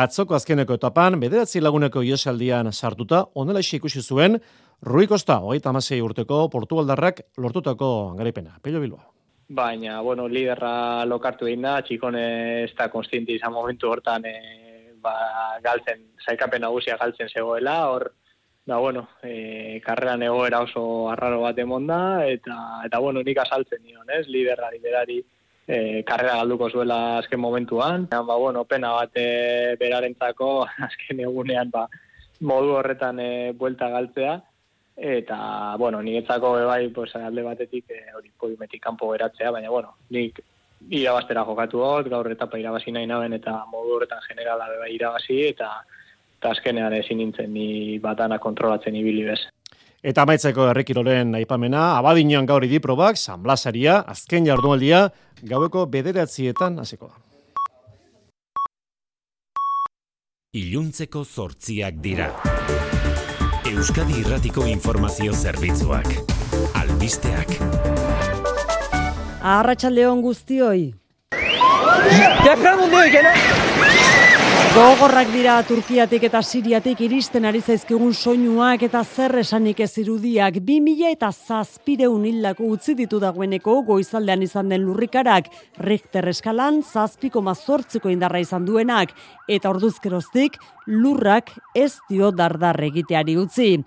[0.00, 4.40] atzoko azkeneko etapan, bederatzi laguneko iosaldian sartuta, onela ikusi zuen,
[4.80, 8.56] Rui Costa, hogeita amasei urteko Portugaldarrak lortutako garipena.
[8.62, 9.19] Pello Bilbao
[9.50, 12.22] baina, bueno, liderra lokartu egin da, txikone
[12.62, 14.34] ez da konstienti izan momentu hortan e,
[15.02, 15.14] ba,
[15.64, 18.06] galtzen, zaikapen nagusia galtzen zegoela, hor,
[18.64, 21.98] da, bueno, e, karreran egoera oso arraro bat emonda,
[22.30, 25.18] eta, eta bueno, nik asaltzen nion, ez, liderra, liderari,
[25.66, 30.52] e, karrera galduko zuela azken momentuan, ba, bueno, pena bat e, berarentzako
[30.88, 31.88] azken egunean, ba,
[32.46, 34.38] modu horretan e, buelta galtzea,
[35.00, 40.42] eta, bueno, niretzako bai, pues, alde batetik e, hori podiumetik kanpo geratzea, baina, bueno, nik
[40.88, 45.70] irabaztera jokatu hot, gaur etapa irabazi nahi naben, eta modu horretan generala bai irabazi, eta,
[46.36, 49.40] eta azkenean ezin nintzen ni batana kontrolatzen ibili bez.
[50.00, 55.06] Eta maitzeko errekiroren aipamena, abadinean gaur idiprobak, San Blasaria, azken jardunaldia,
[55.42, 57.26] gaueko bederatzietan hasiko da.
[60.60, 62.32] Iluntzeko zortziak dira.
[63.70, 66.08] Euskadi Irratiko Informazio Zerbitzuak.
[66.74, 67.52] Albisteak.
[69.46, 70.88] Arratxaldeon guztioi.
[74.70, 80.60] Gogorrak dira Turkiatik eta Siriatik iristen ari zaizkigun soinuak eta zer esanik ez irudiak.
[80.66, 85.50] 2000 eta zazpireun hildako utzi ditu dagoeneko goizaldean izan den lurrikarak.
[85.78, 89.14] Richter eskalan zazpiko mazortziko indarra izan duenak
[89.48, 90.58] eta orduzkeroztik
[90.90, 93.78] lurrak ez dio dardar egiteari utzi.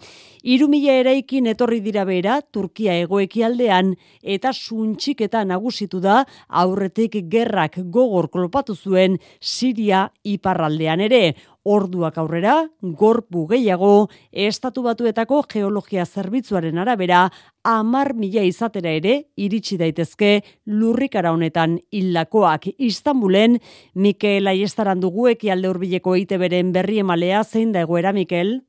[0.43, 3.93] Iru mila eraikin etorri dira bera Turkia egoeki aldean
[4.23, 6.23] eta suntxiketa nagusitu da
[6.63, 11.35] aurretik gerrak gogor klopatu zuen Siria iparraldean ere.
[11.63, 17.29] Orduak aurrera, gorpu gehiago, estatu batuetako geologia zerbitzuaren arabera,
[17.63, 20.33] amar mila izatera ere, iritsi daitezke
[20.67, 23.61] lurrikara honetan hilakoak Istanbulen,
[23.95, 28.59] Mikel Aiestaran dugu alde urbileko ite beren berri emalea zein da egoera, Mikel?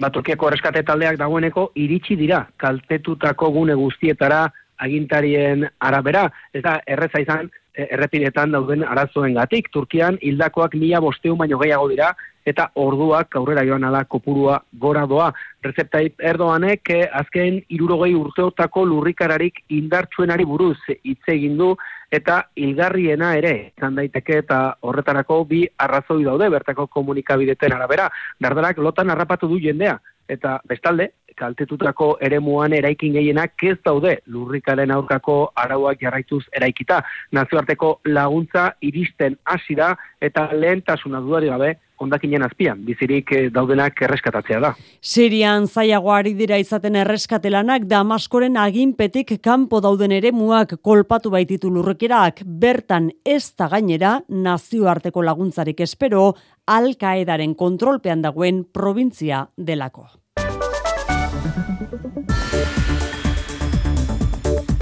[0.00, 4.46] Ba, Turkiako erreskate taldeak dagoeneko iritsi dira, kaltetutako gune guztietara
[4.78, 9.70] agintarien arabera, eta erreza izan, errepidetan dauden arazoen gatik.
[9.72, 12.12] Turkian hildakoak mila bosteun baino gehiago dira,
[12.46, 15.30] eta orduak aurrera joan ala kopurua gora doa.
[15.62, 21.72] Rezeptaip Erdoanek eh, azken irurogei urteotako lurrikararik indartsuenari buruz hitz egin du
[22.12, 28.10] eta hilgarriena ere izan daiteke eta horretarako bi arrazoi daude bertako komunikabideten arabera.
[28.40, 29.98] Dardarak lotan harrapatu du jendea
[30.28, 37.02] eta bestalde kaltetutako eremuan eraikin gehienak ez daude lurrikaren aurkako arauak jarraituz eraikita.
[37.32, 44.60] Nazioarteko laguntza iristen hasi da eta lehentasuna dudari gabe ondakinen azpian, bizirik eh, daudenak erreskatatzea
[44.62, 44.72] da.
[45.00, 53.10] Sirian zaiago ari dira izaten erreskatelanak Damaskoren aginpetik kanpo dauden eremuak kolpatu baititu lurrekerak, bertan
[53.24, 56.32] ez da gainera nazioarteko laguntzarik espero,
[56.66, 60.21] Al-Qaedaren kontrolpean dagoen provintzia delako.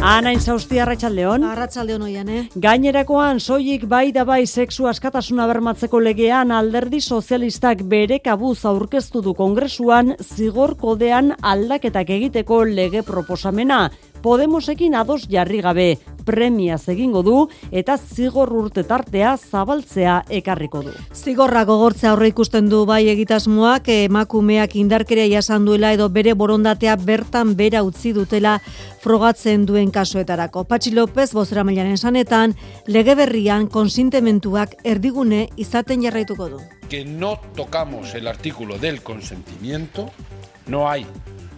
[0.00, 1.42] Ana Insausti Arratsaldeon.
[1.44, 2.46] Arratsaldeon oian, eh?
[2.56, 9.34] Gainerakoan soilik bai da bai sexu askatasuna bermatzeko legean Alderdi Sozialistak bere kabuz aurkeztu du
[9.36, 13.90] Kongresuan zigor kodean aldaketak egiteko lege proposamena.
[14.22, 15.86] Podemosekin ados jarri gabe
[16.24, 20.92] premia egingo du eta zigor urte tartea zabaltzea ekarriko du.
[21.14, 27.54] Zigorra gogortzea aurre ikusten du bai egitasmoak emakumeak indarkeria jasan duela edo bere borondatea bertan
[27.56, 28.58] bera utzi dutela
[29.00, 30.64] frogatzen duen kasuetarako.
[30.64, 32.54] Patxi López bozera mailaren sanetan,
[32.86, 36.60] lege berrian konsintementuak erdigune izaten jarraituko du.
[36.88, 40.10] Que no tocamos el artículo del consentimiento,
[40.66, 41.06] no hay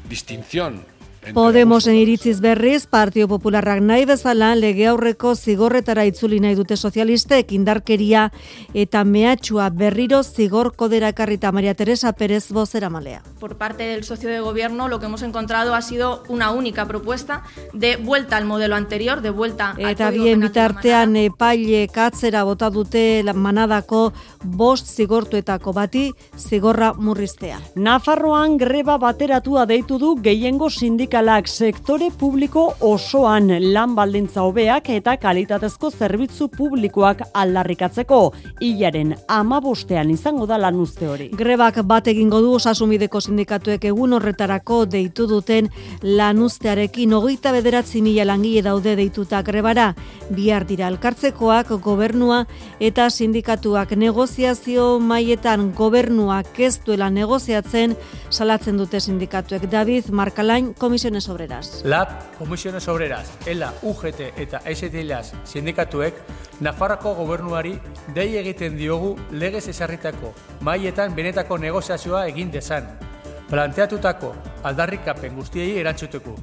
[0.09, 0.85] distinción
[1.31, 8.25] Podemosen iritziz berriz, Partio Popularrak nahi bezala lege aurreko zigorretara itzuli nahi dute sozialistek indarkeria
[8.75, 13.23] eta mehatxua berriro zigor kodera ekarrita Maria Teresa Pérez bozera malea.
[13.39, 17.45] Por parte del socio de gobierno lo que hemos encontrado ha sido una única propuesta
[17.73, 23.23] de vuelta al modelo anterior, de vuelta eta al bien bitartean epaile katzera bota dute
[23.33, 24.13] manadako
[24.43, 27.61] bost zigortuetako bati zigorra murriztea.
[27.77, 35.19] Nafarroan greba bateratua deitu du gehiengo sindik sindikalak sektore publiko osoan lan baldintza hobeak eta
[35.21, 38.21] kalitatezko zerbitzu publikoak aldarrikatzeko
[38.65, 41.29] hilaren amabostean izango da lan uste hori.
[41.37, 45.69] Grebak bat egingo du osasumideko sindikatuek egun horretarako deitu duten
[46.03, 49.93] lan ustearekin hogeita bederatzi mila langile daude deituta grebara.
[50.31, 52.47] Bihar dira elkartzekoak gobernua
[52.81, 57.99] eta sindikatuak negoziazio maietan gobernuak ez duela negoziatzen
[58.31, 59.69] salatzen dute sindikatuek.
[59.69, 61.83] David Markalain komis Comisiones Obreras.
[61.85, 66.15] LAB, Comisiones Obreras, ELA, UGT eta STLAS sindikatuek
[66.61, 67.73] Nafarroko gobernuari
[68.15, 70.31] dei egiten diogu legez esarritako
[70.61, 72.87] maietan benetako negoziazioa egin dezan.
[73.51, 74.31] Planteatutako
[74.63, 76.37] aldarrikapen guztiei erantzuteko.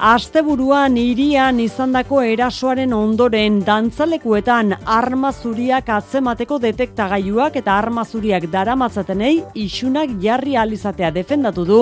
[0.00, 10.14] Asteburuan irian izandako erasoaren ondoren dantzalekuetan arma zuriak atzemateko detektagailuak eta arma zuriak daramatzatenei isunak
[10.22, 11.80] jarri alizatea defendatu du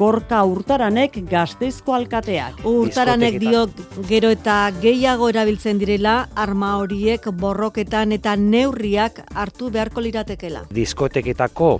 [0.00, 2.64] gorka urtaranek gazteizko alkateak.
[2.66, 3.62] Urtaranek dio
[4.08, 10.64] gero eta gehiago erabiltzen direla arma horiek borroketan eta neurriak hartu beharko liratekela.
[10.74, 11.70] Diskoteketako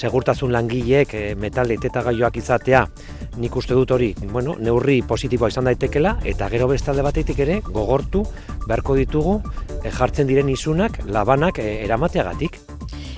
[0.00, 2.86] segurtasun langileek eh, metal detektagailuak izatea
[3.36, 8.22] nik uste dut hori, bueno, neurri positiboa izan daitekela eta gero bestalde batetik ere gogortu
[8.68, 9.40] beharko ditugu
[9.82, 12.60] e, jartzen diren isunak labanak e, eramateagatik.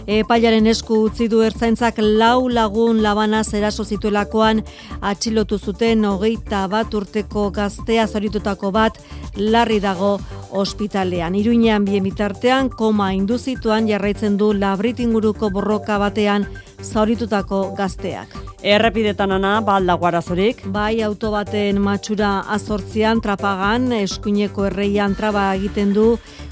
[0.09, 4.63] Epailaren esku utzi du ertzaintzak lau lagun labana zeraso zituelakoan
[5.05, 8.97] atxilotu zuten hogeita bat urteko gaztea zoritutako bat
[9.37, 10.17] larri dago
[10.51, 11.37] ospitalean.
[11.37, 16.49] Iruinean bien bitartean koma induzituan jarraitzen du labrit inguruko borroka batean
[16.83, 18.35] zauritutako gazteak.
[18.63, 20.65] Errepidetan ana, balda guarazorik.
[20.75, 26.09] Bai, auto baten matxura azortzian, trapagan, eskuineko erreian traba egiten du,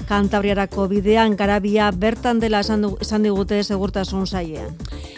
[0.07, 4.71] kantabriarako bidean, garabia bertan dela esan, digute segurtasun zailean.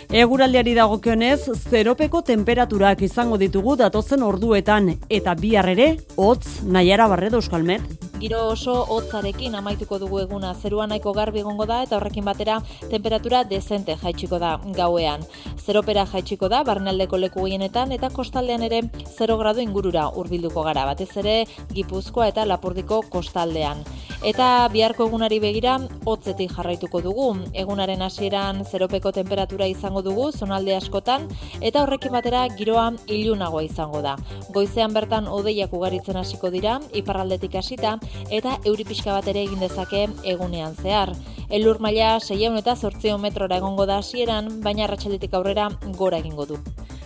[0.10, 8.10] Eguraldiari dagokionez, zeropeko temperaturak izango ditugu datozen orduetan, eta bihar ere, hotz, nahiara barredo euskalmet.
[8.20, 12.58] Giro oso hotzarekin amaituko dugu eguna zerua nahiko garbi egongo da eta horrekin batera
[12.90, 14.58] temperatura dezente jaitsiko da
[15.00, 15.24] gauean.
[15.60, 18.82] Zeropera jaitsiko da barnaldeko leku gehienetan eta kostaldean ere
[19.16, 23.84] 0 gradu ingurura hurbilduko gara batez ere Gipuzkoa eta Lapurdiko kostaldean.
[24.26, 27.30] Eta biharko egunari begira hotzetik jarraituko dugu.
[27.54, 31.28] Egunaren hasieran zeropeko temperatura izango dugu zonalde askotan
[31.62, 34.18] eta horrekin batera giroa ilunagoa izango da.
[34.52, 37.98] Goizean bertan odeiak ugaritzen hasiko dira iparraldetik hasita
[38.30, 41.14] eta euri pixka bat ere egin dezake egunean zehar.
[41.50, 46.60] Elur maila 600 eta 800 metrora egongo da hasieran, baina arratsaldetik aurrera gora egingo du.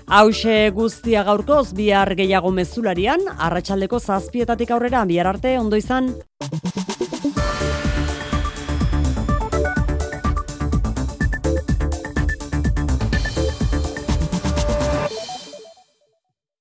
[0.08, 6.14] Hauxe guztia gaurkoz bihar gehiago mezularian, arratsaldeko zazpietatik aurrera bihar arte ondo izan.